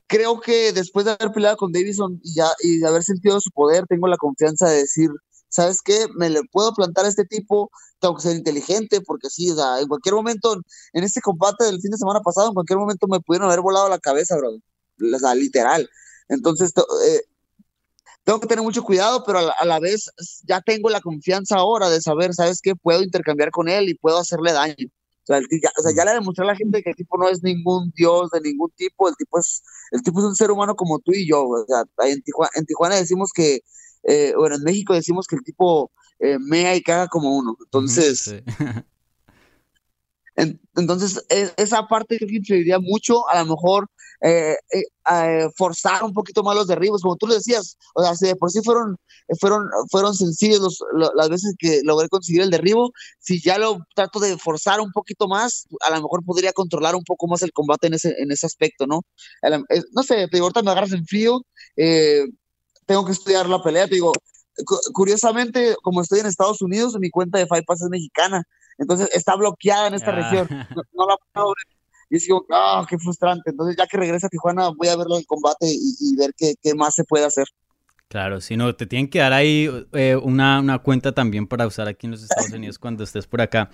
[0.07, 3.51] creo que después de haber peleado con Davison y, ya, y de haber sentido su
[3.51, 5.09] poder, tengo la confianza de decir,
[5.49, 6.07] ¿sabes qué?
[6.15, 9.79] Me le puedo plantar a este tipo, tengo que ser inteligente, porque sí, o sea,
[9.79, 10.55] en cualquier momento,
[10.93, 13.89] en este combate del fin de semana pasado, en cualquier momento me pudieron haber volado
[13.89, 14.49] la cabeza, bro.
[15.15, 15.89] O sea, literal.
[16.29, 16.73] Entonces,
[17.05, 17.21] eh,
[18.23, 20.11] tengo que tener mucho cuidado, pero a la, vez
[20.43, 22.75] ya tengo la confianza ahora de saber, ¿sabes qué?
[22.75, 24.89] Puedo intercambiar con él y puedo hacerle daño.
[25.29, 27.27] O sea, ya, o sea, ya le demostré a la gente que el tipo no
[27.27, 29.61] es ningún dios de ningún tipo, el tipo es,
[29.91, 31.43] el tipo es un ser humano como tú y yo.
[31.43, 33.59] O sea, en Tijuana, en Tijuana decimos que,
[34.03, 37.57] eh, bueno, en México decimos que el tipo eh, mea y caga como uno.
[37.61, 38.35] Entonces,
[40.75, 43.89] entonces, e, esa parte creo que influiría mucho, a lo mejor
[44.21, 48.25] eh, eh, forzar un poquito más los derribos, como tú lo decías, o sea, si
[48.27, 48.97] de por sí fueron,
[49.39, 50.79] fueron, fueron sencillos
[51.15, 55.27] las veces que logré conseguir el derribo, si ya lo trato de forzar un poquito
[55.27, 58.45] más, a lo mejor podría controlar un poco más el combate en ese, en ese
[58.45, 59.01] aspecto, ¿no?
[59.93, 61.41] no sé, te digo, ahorita me agarras en frío,
[61.75, 62.25] eh,
[62.85, 64.13] tengo que estudiar la pelea, te digo,
[64.93, 68.43] curiosamente, como estoy en Estados Unidos, mi cuenta de Five Pass es mexicana,
[68.77, 70.47] entonces está bloqueada en esta región.
[70.49, 70.67] Ah.
[70.93, 71.76] No, la puedo ver.
[72.09, 73.49] Y digo, ah, qué frustrante.
[73.51, 76.73] Entonces, ya que regrese a Tijuana, voy a verlo en combate y, ver qué, qué,
[76.73, 77.45] más se puede hacer.
[78.07, 81.89] Claro, si no, te tienen que dar ahí eh, una, una, cuenta también para usar
[81.89, 83.69] aquí en los Estados Unidos cuando estés por acá.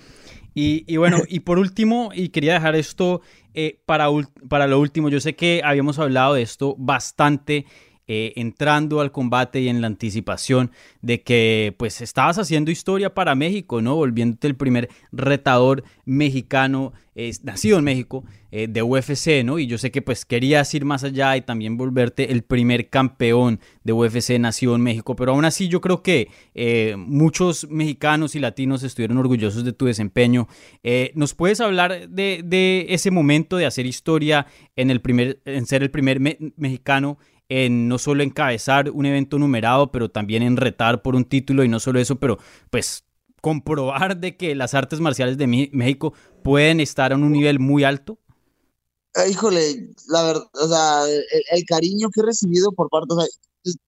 [0.55, 3.21] Y, y bueno, y por último, y quería dejar esto
[3.53, 4.07] eh, para,
[4.49, 7.67] para lo último, yo sé que habíamos hablado de esto bastante
[8.05, 13.33] eh, entrando al combate y en la anticipación de que pues estabas haciendo historia para
[13.33, 13.95] México, ¿no?
[13.95, 16.91] Volviéndote el primer retador mexicano
[17.43, 19.57] nacido en México eh, de UFC, ¿no?
[19.57, 23.61] Y yo sé que pues querías ir más allá y también volverte el primer campeón
[23.83, 28.39] de UFC nacido en México, pero aún así yo creo que eh, muchos mexicanos y
[28.39, 30.47] latinos estuvieron orgullosos de tu desempeño.
[31.13, 35.83] ¿Nos puedes hablar de, de, ese momento de hacer historia en, el primer, en ser
[35.83, 36.19] el primer
[36.57, 37.17] mexicano
[37.53, 41.69] en no solo encabezar un evento numerado, pero también en retar por un título y
[41.69, 42.39] no solo eso, pero
[42.71, 43.05] pues
[43.41, 48.17] comprobar de que las artes marciales de México pueden estar a un nivel muy alto?
[49.15, 51.03] Eh, híjole, la verdad, o sea,
[51.51, 53.13] el, cariño que he recibido por parte,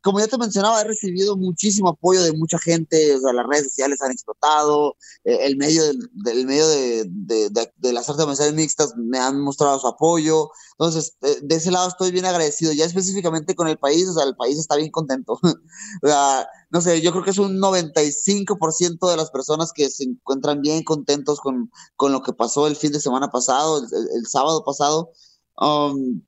[0.02, 3.66] como ya te mencionaba, he recibido muchísimo apoyo de mucha gente, o sea, las redes
[3.66, 9.18] sociales han explotado, eh, el medio, del, medio de, de, las artes marciales mixtas me
[9.18, 10.50] han mostrado su apoyo,
[10.80, 14.24] entonces, eh, de ese lado estoy bien agradecido, ya específicamente con el país, o sea,
[14.24, 15.40] el país está bien contento,
[16.02, 20.06] o sea, no sé, yo creo que es un 95% de las personas que se
[20.06, 24.64] encuentran bien contentos con, con lo que pasó el fin de semana pasado, el, sábado
[24.64, 25.12] pasado,
[25.58, 26.22] um,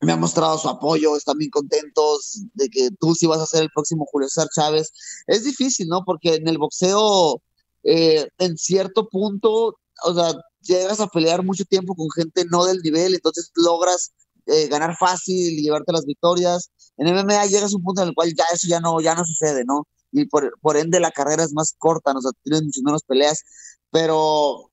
[0.00, 3.62] me han mostrado su apoyo, están bien contentos de que tú sí vas a ser
[3.62, 4.92] el próximo Julio César Chávez.
[5.26, 6.04] Es difícil, ¿no?
[6.04, 7.42] Porque en el boxeo,
[7.82, 12.78] eh, en cierto punto, o sea, llegas a pelear mucho tiempo con gente no del
[12.82, 14.12] nivel, entonces logras
[14.46, 16.70] eh, ganar fácil y llevarte las victorias.
[16.96, 19.24] En MMA llegas a un punto en el cual ya eso ya no, ya no
[19.24, 19.86] sucede, ¿no?
[20.12, 22.20] Y por, por ende la carrera es más corta, ¿no?
[22.20, 23.42] o sea, tienes muchas menos peleas,
[23.90, 24.67] pero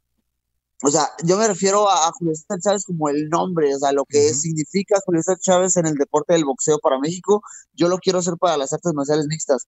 [0.86, 4.05] o sea, yo me refiero a, Julio César Chávez como el nombre, o sea, lo
[4.05, 7.41] que significa Julio César Chávez en el deporte del boxeo para México,
[7.73, 9.67] yo lo quiero hacer para las artes marciales mixtas.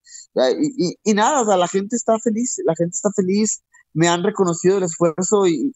[0.59, 3.63] y, y, nada, o sea, la gente está feliz, la gente está feliz,
[3.93, 5.73] me han reconocido el esfuerzo y,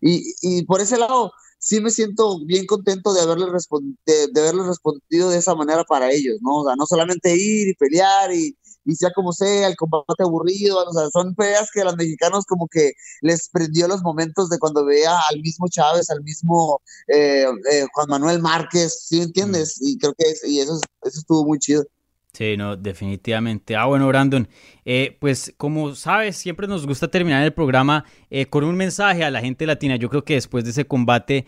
[0.00, 3.68] y por ese lado sí me siento bien contento de haberles,
[4.06, 6.58] de, de haberles respondido de esa manera para ellos, ¿no?
[6.58, 8.56] O sea, no solamente ir y pelear y,
[8.88, 12.46] y sea como sea, el combate aburrido, o sea, son peleas que a los mexicanos
[12.46, 17.44] como que les prendió los momentos de cuando veía al mismo Chávez, al mismo eh,
[17.70, 19.78] eh, Juan Manuel Márquez, ¿sí entiendes?
[19.82, 21.84] Y creo que y eso, eso estuvo muy chido.
[22.32, 23.76] Sí, no, definitivamente.
[23.76, 24.48] Ah, bueno, Brandon,
[24.86, 28.04] eh, pues como sabes, siempre nos gusta terminar el programa
[28.48, 29.96] con un mensaje a la gente latina.
[29.96, 31.46] Yo creo que después de ese combate,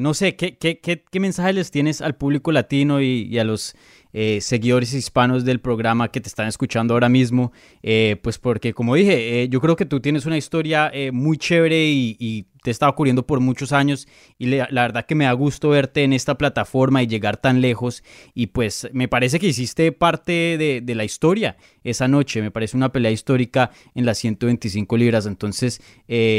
[0.00, 3.76] no sé, ¿qué, qué, qué, mensaje les tienes al público latino y a los
[4.16, 7.52] eh, seguidores hispanos del programa que te están escuchando ahora mismo,
[7.82, 11.84] eh, pues porque como dije, eh, yo creo que tú tienes una historia muy chévere
[11.84, 14.08] y, te está ocurriendo por muchos años
[14.38, 18.02] y la verdad que me da gusto verte en esta plataforma y llegar tan lejos
[18.32, 22.78] y pues me parece que hiciste parte de, de la historia esa noche, me parece
[22.78, 25.82] una pelea histórica en las 125 libras, entonces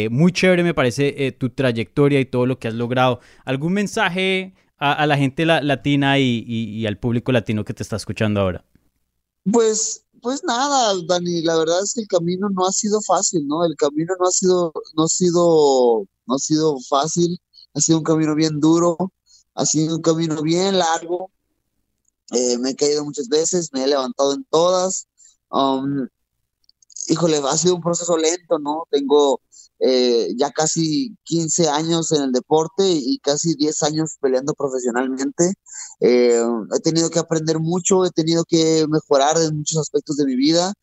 [0.09, 3.19] muy chévere me parece tu trayectoria y todo lo que has logrado.
[3.43, 4.55] ¿Algún mensaje?
[4.77, 8.65] A, la gente latina y, al público latino que te está escuchando ahora?
[9.51, 13.63] Pues, pues nada, Dani, la verdad es que el camino no ha sido fácil, ¿no?
[13.63, 17.39] El camino no ha sido, no ha sido, no ha sido fácil,
[17.73, 18.97] ha sido un camino bien duro,
[19.53, 21.31] ha sido un camino bien largo.
[22.31, 25.07] Eh, me he caído muchas veces, me he levantado en todas.
[25.51, 26.07] Um,
[27.07, 28.87] híjole, ha sido un proceso lento, ¿no?
[28.89, 29.41] Tengo
[29.79, 35.53] eh, ya casi 15 años en el deporte y casi 10 años peleando profesionalmente.
[35.99, 36.41] Eh,
[36.75, 40.73] he tenido que aprender mucho, he tenido que mejorar en muchos aspectos de mi vida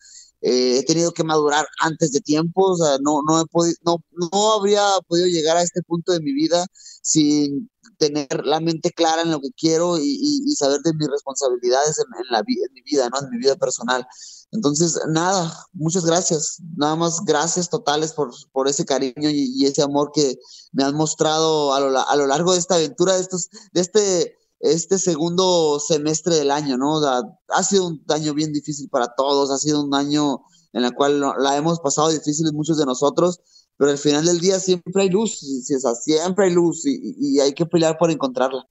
[0.42, 3.44] eh, he tenido que madurar antes de tiempo, o sea, no, no, he
[3.84, 6.66] no, no habría podido llegar a este punto de mi vida
[7.00, 12.06] sin tener la mente clara en lo que quiero y, saber de mis responsabilidades en,
[12.30, 13.20] la, en mi vida, ¿no?
[13.24, 14.04] En mi vida personal.
[14.52, 16.58] Entonces, nada, muchas gracias.
[16.76, 20.38] Nada más gracias totales por, por ese cariño y, ese amor que
[20.72, 24.36] me han mostrado a lo, a lo largo de esta aventura, de, estos, de este
[24.62, 27.00] este segundo semestre del año, ¿no?
[27.04, 30.40] ha sido un año bien difícil para todos, ha sido un año
[30.72, 33.40] en el cual la hemos pasado difícil muchos de nosotros,
[33.76, 37.98] pero al final del día siempre hay luz, siempre hay luz y hay que pelear
[37.98, 38.64] por encontrarla.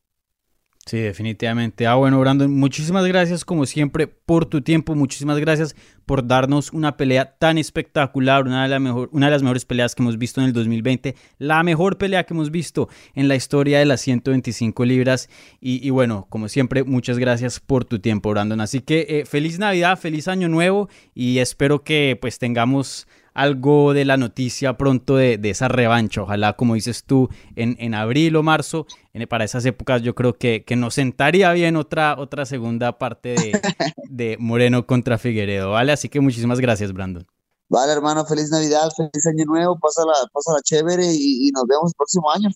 [0.91, 1.87] Sí, definitivamente.
[1.87, 5.73] Ah, bueno, Brandon, muchísimas gracias como siempre por tu tiempo, muchísimas gracias
[6.05, 10.47] por darnos una pelea tan espectacular, una de, las mejores peleas que hemos visto en
[10.47, 15.29] el 2020, la mejor pelea que hemos visto en la historia de las 125 libras.
[15.61, 18.59] Y, bueno, como siempre, muchas gracias por tu tiempo, Brandon.
[18.59, 24.05] Así que eh, feliz Navidad, feliz Año Nuevo y espero que pues tengamos algo de
[24.05, 26.23] la noticia pronto de, esa revancha.
[26.23, 28.86] Ojalá, como dices tú, en, en abril o marzo,
[29.29, 33.61] para esas épocas yo creo que, que, nos sentaría bien otra, otra segunda parte de,
[34.09, 35.91] de Moreno contra Figueredo, ¿vale?
[35.91, 37.25] Así que muchísimas gracias, Brandon.
[37.69, 41.95] Vale, hermano, feliz Navidad, feliz Año Nuevo, pásala, la chévere y, y nos vemos el
[41.95, 42.49] próximo año.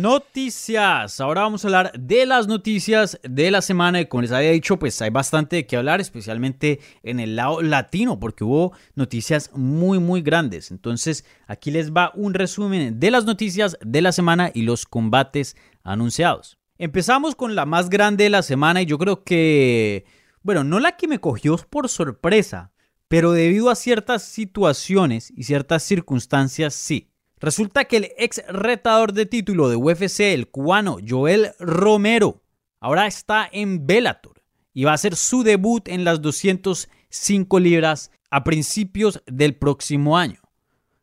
[0.00, 1.20] Noticias.
[1.20, 4.00] Ahora vamos a hablar de las noticias de la semana.
[4.00, 8.20] Y como les había dicho, pues hay bastante qué hablar, especialmente en el lado latino,
[8.20, 10.70] porque hubo noticias muy, muy grandes.
[10.70, 15.56] Entonces, aquí les va un resumen de las noticias de la semana y los combates
[15.82, 16.58] anunciados.
[16.78, 20.04] Empezamos con la más grande de la semana y yo creo que,
[20.42, 22.70] bueno, no la que me cogió por sorpresa,
[23.08, 27.10] pero debido a ciertas situaciones y ciertas circunstancias, sí.
[27.40, 32.42] Resulta que el ex retador de título de UFC, el cubano Joel Romero,
[32.80, 34.42] ahora está en Bellator
[34.74, 40.40] y va a hacer su debut en las 205 libras a principios del próximo año.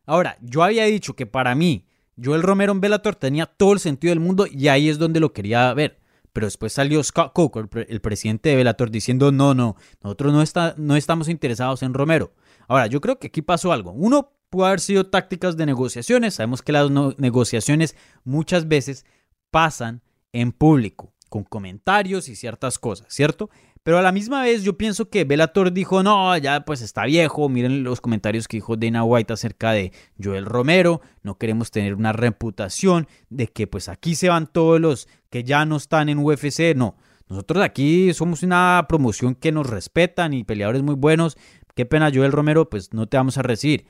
[0.04, 1.86] Ahora, yo había dicho que para mí
[2.22, 5.32] Joel Romero en Bellator tenía todo el sentido del mundo y ahí es donde lo
[5.32, 6.00] quería ver.
[6.32, 10.74] Pero después salió Scott Coker, el presidente de Bellator, diciendo no, no, nosotros no, está,
[10.76, 12.34] no estamos interesados en Romero.
[12.68, 13.92] Ahora, yo creo que aquí pasó algo.
[13.92, 16.34] Uno, pudo haber sido tácticas de negociaciones.
[16.34, 19.04] Sabemos que las negociaciones muchas veces
[19.50, 23.50] pasan en público, con comentarios y ciertas cosas, ¿cierto?
[23.82, 27.48] Pero a la misma vez yo pienso que Bellator dijo, no, ya pues está viejo,
[27.48, 32.12] miren los comentarios que dijo Dana White acerca de Joel Romero, no queremos tener una
[32.12, 36.74] reputación de que pues aquí se van todos los que ya no están en UFC,
[36.74, 36.96] no,
[37.28, 41.36] nosotros aquí somos una promoción que nos respetan y peleadores muy buenos,
[41.76, 43.86] qué pena Joel Romero, pues no te vamos a recibir.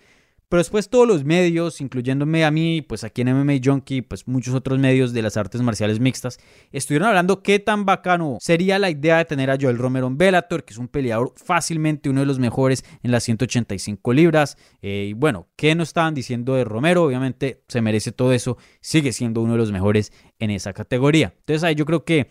[0.48, 4.54] Pero después todos los medios, incluyéndome a mí, pues aquí en MMA Junkie, pues muchos
[4.54, 6.38] otros medios de las artes marciales mixtas,
[6.70, 10.62] estuvieron hablando qué tan bacano sería la idea de tener a Joel Romero en Bellator,
[10.62, 14.56] que es un peleador fácilmente uno de los mejores en las 185 libras.
[14.82, 17.02] Eh, y bueno, ¿qué nos estaban diciendo de Romero?
[17.02, 21.34] Obviamente se merece todo eso, sigue siendo uno de los mejores en esa categoría.
[21.40, 22.28] Entonces ahí yo creo que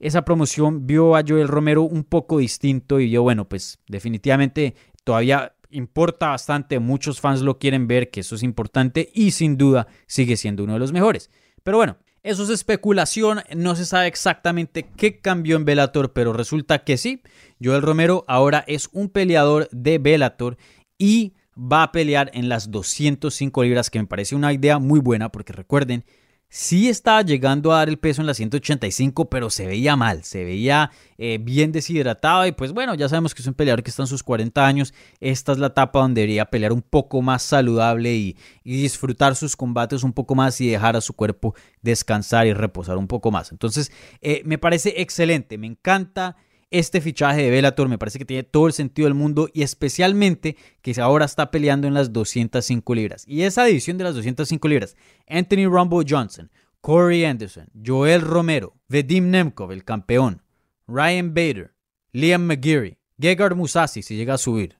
[0.00, 4.74] esa promoción vio a Joel Romero un poco distinto y yo, bueno, pues definitivamente
[5.04, 9.86] todavía importa bastante, muchos fans lo quieren ver, que eso es importante y sin duda
[10.06, 11.30] sigue siendo uno de los mejores.
[11.62, 16.84] Pero bueno, eso es especulación, no se sabe exactamente qué cambió en Bellator, pero resulta
[16.84, 17.22] que sí,
[17.62, 20.58] Joel Romero ahora es un peleador de Bellator
[20.98, 25.32] y va a pelear en las 205 libras, que me parece una idea muy buena,
[25.32, 26.04] porque recuerden,
[26.50, 30.44] sí estaba llegando a dar el peso en la 185, pero se veía mal, se
[30.44, 34.02] veía eh, bien deshidratado y pues bueno, ya sabemos que es un peleador que está
[34.02, 38.14] en sus 40 años, esta es la etapa donde debería pelear un poco más saludable
[38.14, 42.98] y, disfrutar sus combates un poco más y dejar a su cuerpo descansar y reposar
[42.98, 43.50] un poco más.
[43.50, 43.90] Entonces,
[44.20, 46.36] eh, me parece excelente, me encanta
[46.70, 50.56] este fichaje de Bellator me parece que tiene todo el sentido del mundo y especialmente
[50.82, 53.24] que ahora está peleando en las 205 libras.
[53.26, 54.96] Y esa división de las 205 libras,
[55.28, 56.50] Anthony Rumble Johnson,
[56.80, 60.42] Corey Anderson, Joel Romero, Vedim Nemkov, el campeón,
[60.86, 61.74] Ryan Bader,
[62.12, 64.78] Liam McGeary, Gegard Musasi si llega a subir,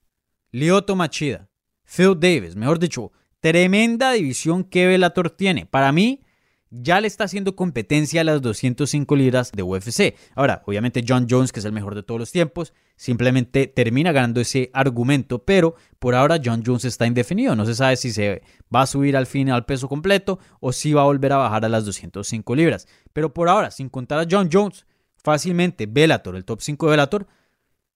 [0.52, 1.50] Lyoto Machida,
[1.84, 5.66] Phil Davis, mejor dicho, tremenda división que Bellator tiene.
[5.66, 6.22] Para mí,
[6.70, 10.14] ya le está haciendo competencia a las 205 libras de UFC.
[10.34, 14.40] Ahora, obviamente John Jones, que es el mejor de todos los tiempos, simplemente termina ganando
[14.40, 17.56] ese argumento, pero por ahora John Jones está indefinido.
[17.56, 18.42] No se sabe si se
[18.74, 21.64] va a subir al fin al peso completo o si va a volver a bajar
[21.64, 22.86] a las 205 libras.
[23.12, 27.26] Pero por ahora, sin contar a John Jones, fácilmente Bellator, el top 5 de Bellator,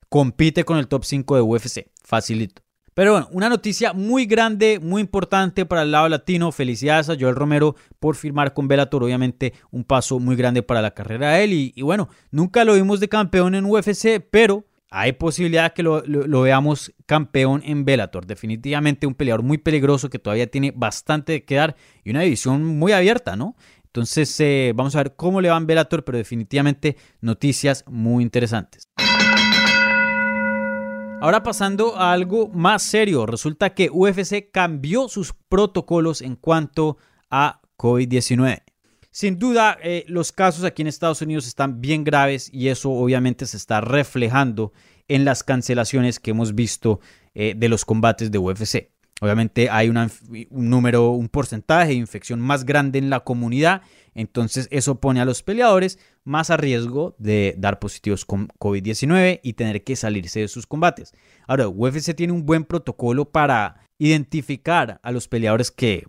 [0.08, 1.90] compite con el top 5 de UFC.
[2.02, 2.62] Facilito.
[2.94, 6.52] Pero bueno, una noticia muy grande, muy importante para el lado latino.
[6.52, 9.02] Felicidades a Joel Romero por firmar con Bellator.
[9.02, 11.52] Obviamente un paso muy grande para la carrera de él.
[11.74, 16.02] Y, bueno, nunca lo vimos de campeón en UFC, pero hay posibilidad que lo,
[16.42, 18.26] veamos campeón en Bellator.
[18.26, 21.74] Definitivamente un peleador muy peligroso que todavía tiene bastante que dar
[22.04, 23.56] y una división muy abierta, ¿no?
[23.86, 28.88] Entonces eh, vamos a ver cómo le va en Bellator, pero definitivamente noticias muy interesantes.
[31.24, 36.98] Ahora pasando a algo más serio, resulta que UFC cambió sus protocolos en cuanto
[37.30, 38.62] a COVID-19.
[39.10, 43.46] Sin duda, eh, los casos aquí en Estados Unidos están bien graves y eso obviamente
[43.46, 44.74] se está reflejando
[45.08, 47.00] en las cancelaciones que hemos visto
[47.32, 48.90] eh, de los combates de UFC.
[49.24, 50.10] Obviamente hay un
[50.50, 53.82] número, un porcentaje de infección más grande en la comunidad
[54.14, 59.52] entonces eso pone a los peleadores más a riesgo de dar positivos con COVID-19 y
[59.54, 61.12] tener que salirse de sus combates.
[61.46, 66.06] Ahora, UFC tiene un buen protocolo para identificar a los peleadores que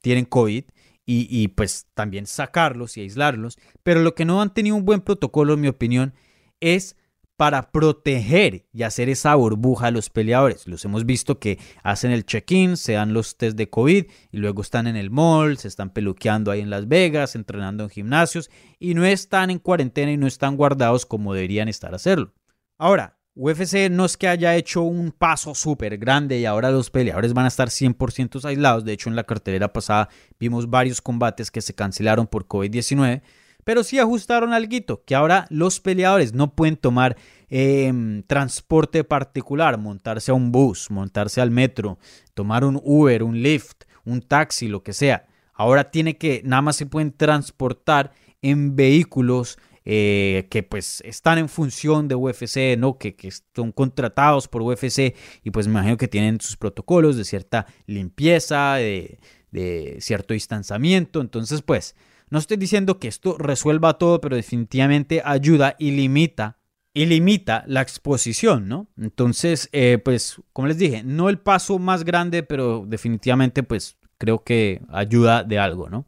[0.00, 0.64] tienen COVID
[1.04, 5.00] y, y, pues también sacarlos y aislarlos, pero lo que no han tenido un buen
[5.00, 6.14] protocolo, en mi opinión,
[6.60, 6.96] es
[7.38, 10.66] para proteger y hacer esa burbuja a los peleadores.
[10.66, 14.60] Los hemos visto que hacen el check-in, se dan los test de COVID y luego
[14.60, 18.94] están en el mall, se están peluqueando ahí en Las Vegas, entrenando en gimnasios y
[18.94, 22.34] no están en cuarentena y no están guardados como deberían estar a hacerlo.
[22.76, 27.34] Ahora, UFC no es que haya hecho un paso súper grande y ahora los peleadores
[27.34, 28.84] van a estar 100% aislados.
[28.84, 30.08] De hecho, en la cartelera pasada
[30.40, 33.22] vimos varios combates que se cancelaron por COVID-19
[33.68, 37.18] pero sí ajustaron algo, que ahora los peleadores no pueden tomar
[37.50, 41.98] em, transporte particular, montarse a un bus, montarse al metro,
[42.32, 45.26] tomar un Uber, un Lyft, un taxi, lo que sea.
[45.52, 51.50] Ahora tiene que, nada más se pueden transportar en vehículos eh, que pues están en
[51.50, 52.96] función de UFC, ¿no?
[52.96, 55.14] Que, que son contratados por UFC
[55.44, 59.18] y pues me imagino que tienen sus protocolos de cierta limpieza, de,
[59.50, 61.20] de cierto distanciamiento.
[61.20, 61.94] Entonces pues
[62.30, 66.58] no estoy diciendo que esto resuelva todo, pero definitivamente ayuda y limita
[66.94, 68.88] y limita la exposición, ¿no?
[68.96, 74.42] Entonces, eh, pues, como les dije, no el paso más grande, pero definitivamente, pues, creo
[74.42, 76.06] que ayuda de algo, ¿no?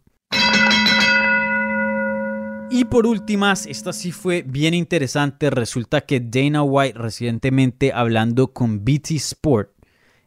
[2.72, 5.50] Y por últimas, esta sí fue bien interesante.
[5.50, 9.70] Resulta que Dana White recientemente hablando con BT Sport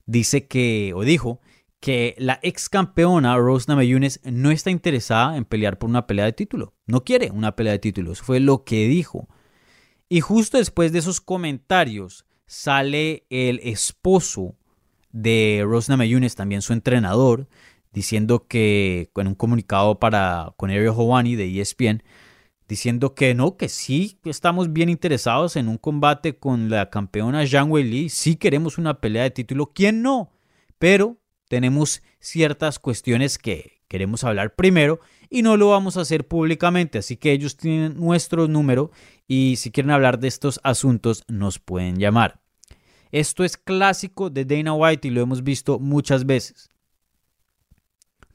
[0.05, 1.39] dice que, o dijo,
[1.83, 6.31] que la ex campeona Rose Namajunas no está interesada en pelear por una pelea de
[6.31, 6.73] título.
[6.85, 8.13] No quiere una pelea de título.
[8.13, 9.27] Eso fue lo que dijo.
[10.07, 14.55] Y justo después de esos comentarios sale el esposo
[15.11, 17.49] de Rose Namajunas, también su entrenador,
[17.91, 22.01] diciendo que, con un comunicado para, con Ariel Hawani de ESPN,
[22.65, 27.69] diciendo que no, que sí estamos bien interesados en un combate con la campeona Zhang
[27.69, 30.31] Wei Li, sí queremos una pelea de título, ¿quién no?
[30.79, 31.17] Pero
[31.53, 34.99] tenemos ciertas cuestiones que queremos hablar primero
[35.29, 38.89] y no lo vamos a hacer públicamente, así que ellos tienen nuestro número
[39.27, 42.41] y si quieren hablar de estos asuntos nos pueden llamar.
[43.11, 46.71] Esto es clásico de Dana White y lo hemos visto muchas veces.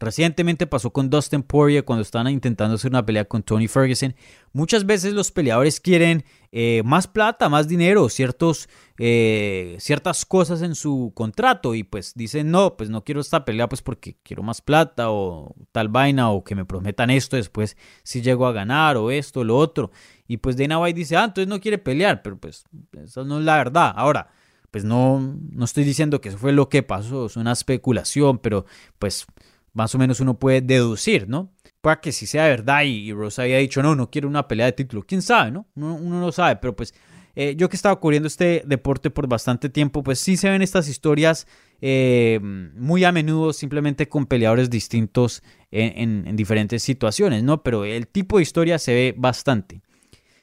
[0.01, 4.14] Recientemente pasó con Dustin Poirier cuando estaban intentando hacer una pelea con Tony Ferguson.
[4.53, 8.68] Muchas veces los peleadores quieren eh, más plata, más dinero, ciertos,
[8.99, 13.68] eh, ciertas cosas en su contrato y pues dicen no, pues no quiero esta pelea
[13.68, 18.22] pues porque quiero más plata o tal vaina o que me prometan esto después si
[18.22, 19.90] llego a ganar o esto o lo otro.
[20.28, 23.44] Y pues Dana White dice, ah, entonces no quiere pelear, pero pues eso no es
[23.44, 23.92] la verdad.
[23.96, 24.30] Ahora,
[24.70, 28.66] pues no, no estoy diciendo que eso fue lo que pasó, es una especulación, pero
[28.99, 29.26] pues
[29.73, 31.53] más o menos uno puede deducir, ¿no?
[31.81, 34.73] Puede que si sea verdad y, Rosa había dicho, no, no quiero una pelea de
[34.73, 35.05] título.
[35.07, 35.66] ¿Quién sabe, no?
[35.75, 36.95] Uno, no sabe, pero pues
[37.37, 40.62] eh, yo que he estado cubriendo este deporte por bastante tiempo, pues sí se ven
[40.62, 41.47] estas historias
[41.81, 47.62] eh, muy a menudo simplemente con peleadores distintos en, en, diferentes situaciones, ¿no?
[47.62, 49.81] Pero el tipo de historia se ve bastante.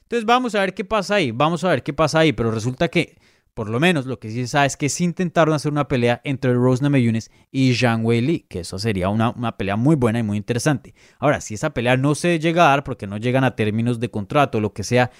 [0.02, 2.88] Entonces vamos a ver qué pasa ahí, vamos a ver qué pasa ahí, pero resulta
[2.88, 3.16] que
[3.56, 6.20] por lo menos lo que sí se sabe es que sí intentaron hacer una pelea
[6.24, 10.36] entre Rose Namajunas y Zhang Wei que eso sería una, pelea muy buena y muy
[10.36, 10.94] interesante.
[11.18, 14.10] Ahora, si esa pelea no se llega a dar porque no llegan a términos de
[14.10, 15.10] contrato o lo que sea,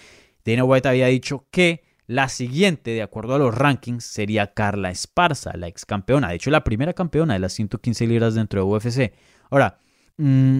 [0.45, 5.57] Dana White había dicho que la siguiente, de acuerdo a los rankings, sería Carla Esparza,
[5.57, 6.28] la ex campeona.
[6.28, 9.14] De hecho, la primera campeona de las 115 libras dentro de UFC.
[9.49, 9.78] Ahora,
[10.18, 10.59] mmm,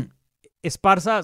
[0.63, 1.21] Esparza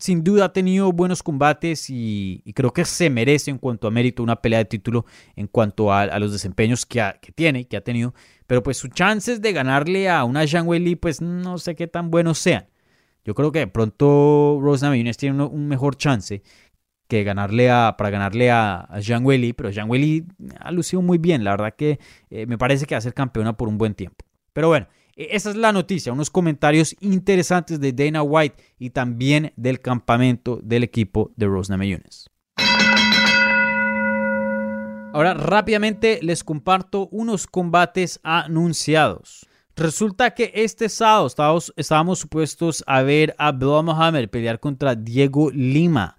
[0.00, 4.22] sin duda ha tenido buenos combates y, creo que se merece en cuanto a mérito
[4.22, 5.04] una pelea de título
[5.36, 7.02] en cuanto a, los desempeños que,
[7.34, 8.14] tiene, que ha tenido.
[8.46, 12.10] Pero pues sus chances de ganarle a una Zhang Weili pues no sé qué tan
[12.10, 12.66] buenos sean.
[13.24, 16.42] Yo creo que de pronto Rose Namajunas tiene un, mejor chance
[17.06, 20.24] que ganarle a, para ganarle a, Jean Weili, pero Jean Weili
[20.58, 21.98] ha lucido muy bien, la verdad que
[22.30, 24.24] eh, me parece que va a ser campeona por un buen tiempo.
[24.52, 29.80] Pero bueno, esa es la noticia, unos comentarios interesantes de Dana White y también del
[29.80, 32.30] campamento del equipo de Rose Namajunas.
[35.12, 39.46] Ahora rápidamente les comparto unos combates anunciados.
[39.74, 41.26] Resulta que este sábado
[41.76, 46.18] estábamos, supuestos a ver a Abdullah Mohamed pelear contra Diego Lima,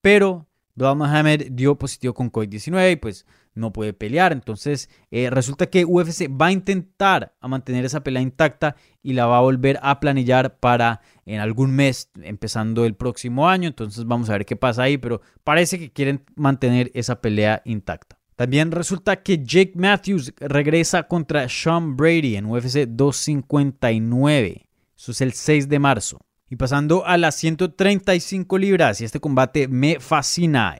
[0.00, 4.32] pero Abdullah Mohamed dio positivo con COVID-19 y pues no puede pelear.
[4.32, 9.26] Entonces eh, resulta que UFC va a intentar a mantener esa pelea intacta y la
[9.26, 13.68] va a volver a planillar para en algún mes, empezando el próximo año.
[13.68, 18.18] Entonces vamos a ver qué pasa ahí, pero parece que quieren mantener esa pelea intacta.
[18.36, 24.66] También resulta que Jake Matthews regresa contra Sean Brady en UFC 259.
[24.96, 26.20] Eso es el 6 de marzo.
[26.50, 30.76] Y pasando a las 135 libras, y este combate me fascina.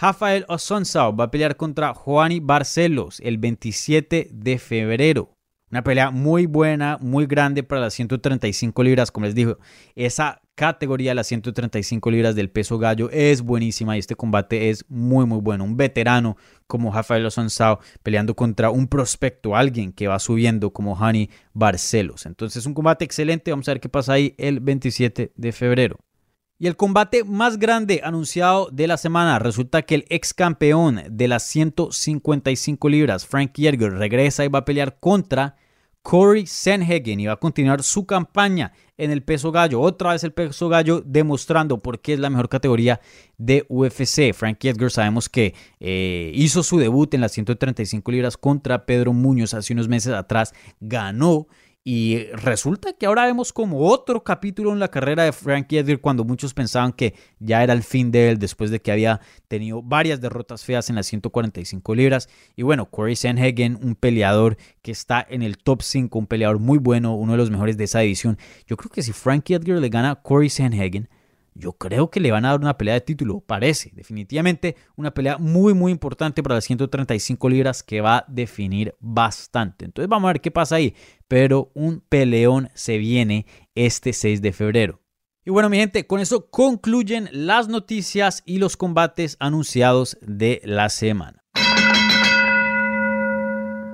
[0.00, 5.34] Rafael Osonsao va a pelear contra Juani Barcelos el 27 de febrero.
[5.72, 9.58] Una pelea muy buena, muy grande para las 135 libras, como les digo.
[9.96, 15.26] Esa categoría, las 135 libras del peso gallo, es buenísima y este combate es muy,
[15.26, 15.64] muy bueno.
[15.64, 16.36] Un veterano
[16.68, 22.24] como Rafael Osonsao peleando contra un prospecto, alguien que va subiendo como Hani Barcelos.
[22.24, 23.50] Entonces, un combate excelente.
[23.50, 25.98] Vamos a ver qué pasa ahí el 27 de febrero.
[26.60, 31.28] Y el combate más grande anunciado de la semana resulta que el ex campeón de
[31.28, 35.54] las 155 libras, Frank Yerger, regresa y va a pelear contra
[36.02, 39.80] Corey Sanhagen y va a continuar su campaña en el peso gallo.
[39.80, 43.00] Otra vez el peso gallo demostrando por qué es la mejor categoría
[43.36, 44.32] de UFC.
[44.32, 49.54] Frank Edgar sabemos que eh, hizo su debut en las 135 libras contra Pedro Muñoz
[49.54, 50.54] hace unos meses atrás.
[50.80, 51.46] Ganó
[51.90, 56.22] y resulta que ahora vemos como otro capítulo en la carrera de Frankie Edgar cuando
[56.22, 60.20] muchos pensaban que ya era el fin de él después de que había tenido varias
[60.20, 62.28] derrotas feas en las 145 libras.
[62.56, 66.76] Y bueno, Corey Sanhagen, un peleador que está en el top 5, un peleador muy
[66.76, 68.36] bueno, uno de los mejores de esa división.
[68.66, 71.08] Yo creo que si Frankie Edgar le gana a Corey Sanhagen,
[71.58, 75.38] yo creo que le van a dar una pelea de título, parece, definitivamente una pelea
[75.38, 79.84] muy muy importante para las 135 libras que va a definir bastante.
[79.84, 80.94] Entonces vamos a ver qué pasa ahí,
[81.26, 85.00] pero un peleón se viene este 6 de febrero.
[85.44, 90.90] Y bueno, mi gente, con eso concluyen las noticias y los combates anunciados de la
[90.90, 91.42] semana.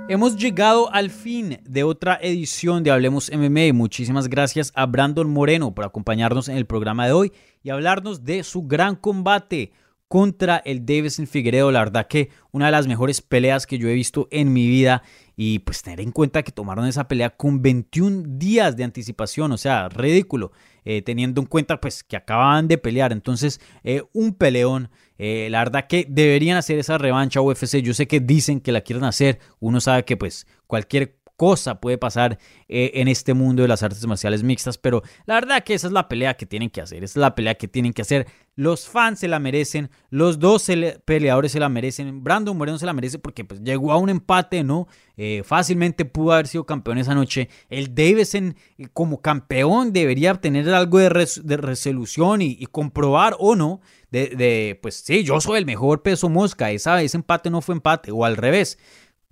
[0.06, 3.72] Hemos llegado al fin de otra edición de Hablemos MMA.
[3.72, 7.32] Muchísimas gracias a Brandon Moreno por acompañarnos en el programa de hoy
[7.62, 9.72] y hablarnos de su gran combate
[10.06, 11.72] contra el Davison Figueredo.
[11.72, 15.02] La verdad que una de las mejores peleas que yo he visto en mi vida.
[15.36, 19.52] Y pues tener en cuenta que tomaron esa pelea con 21 días de anticipación.
[19.52, 20.52] O sea, ridículo.
[20.84, 23.12] Eh, teniendo en cuenta pues que acababan de pelear.
[23.12, 24.90] Entonces, eh, un peleón.
[25.16, 27.80] Eh, la verdad que deberían hacer esa revancha UFC.
[27.80, 29.38] Yo sé que dicen que la quieren hacer.
[29.60, 34.06] Uno sabe que pues cualquier cosa puede pasar eh, en este mundo de las artes
[34.06, 37.18] marciales mixtas, pero la verdad que esa es la pelea que tienen que hacer, esa
[37.18, 38.26] es la pelea que tienen que hacer.
[38.56, 40.70] Los fans se la merecen, los dos
[41.04, 44.62] peleadores se la merecen, Brandon Moreno se la merece porque pues, llegó a un empate,
[44.62, 44.86] ¿no?
[45.16, 47.48] Eh, fácilmente pudo haber sido campeón esa noche.
[47.68, 53.80] El Davison eh, como campeón debería tener algo de, resolución y, comprobar o no
[54.10, 58.12] de, pues sí, yo soy el mejor peso mosca, esa, ese empate no fue empate,
[58.12, 58.78] o al revés.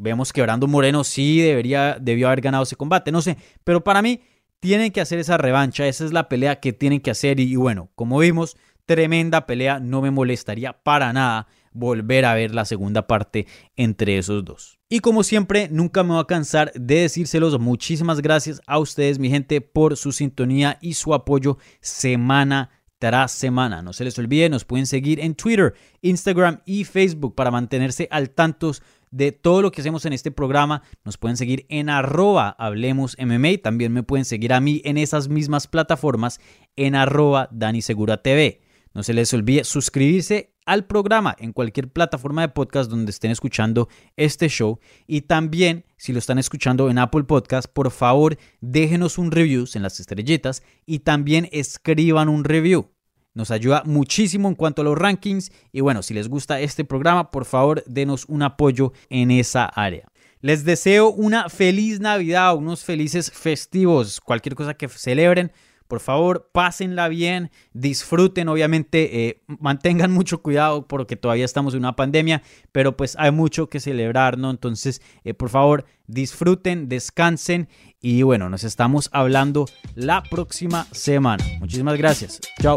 [0.02, 4.02] Vemos que Brando Moreno sí debería, debió haber ganado ese combate, no sé, pero para
[4.02, 4.20] mí
[4.58, 7.90] tienen que hacer esa revancha, esa es la pelea que tienen que hacer y, bueno,
[7.94, 13.46] como vimos, tremenda pelea, no me molestaría para nada volver a ver la segunda parte
[13.76, 14.78] entre esos dos.
[14.88, 17.58] Y como siempre, nunca me voy a cansar de decírselos.
[17.58, 23.82] Muchísimas gracias a ustedes, mi gente, por su sintonía y su apoyo semana tras semana.
[23.82, 28.30] No se les olvide, nos pueden seguir en Twitter, Instagram y Facebook para mantenerse al
[28.30, 28.72] tanto
[29.12, 30.82] de todo lo que hacemos en este programa.
[31.04, 33.58] Nos pueden seguir en arroba Hablemos MMA.
[33.62, 36.40] También me pueden seguir a mí en esas mismas plataformas
[36.74, 38.60] en arroba Dani Segura TV.
[38.94, 43.88] No se les olvide suscribirse al programa en cualquier plataforma de podcast donde estén escuchando
[44.16, 44.78] este show.
[45.06, 49.82] Y también, si lo están escuchando en Apple Podcast, por favor déjenos un review en
[49.82, 52.90] las estrellitas y también escriban un review.
[53.34, 55.52] Nos ayuda muchísimo en cuanto a los rankings.
[55.72, 60.08] Y bueno, si les gusta este programa, por favor, denos un apoyo en esa área.
[60.40, 65.52] Les deseo una feliz Navidad, unos felices festivos, cualquier cosa que celebren.
[65.88, 71.96] Por favor, pásenla bien, disfruten, obviamente, eh, mantengan mucho cuidado porque todavía estamos en una
[71.96, 72.42] pandemia,
[72.72, 74.50] pero pues hay mucho que celebrar, ¿no?
[74.50, 77.68] Entonces, eh, por favor, disfruten, descansen
[78.00, 81.44] y bueno, nos estamos hablando la próxima semana.
[81.60, 82.40] Muchísimas gracias.
[82.60, 82.76] Chao.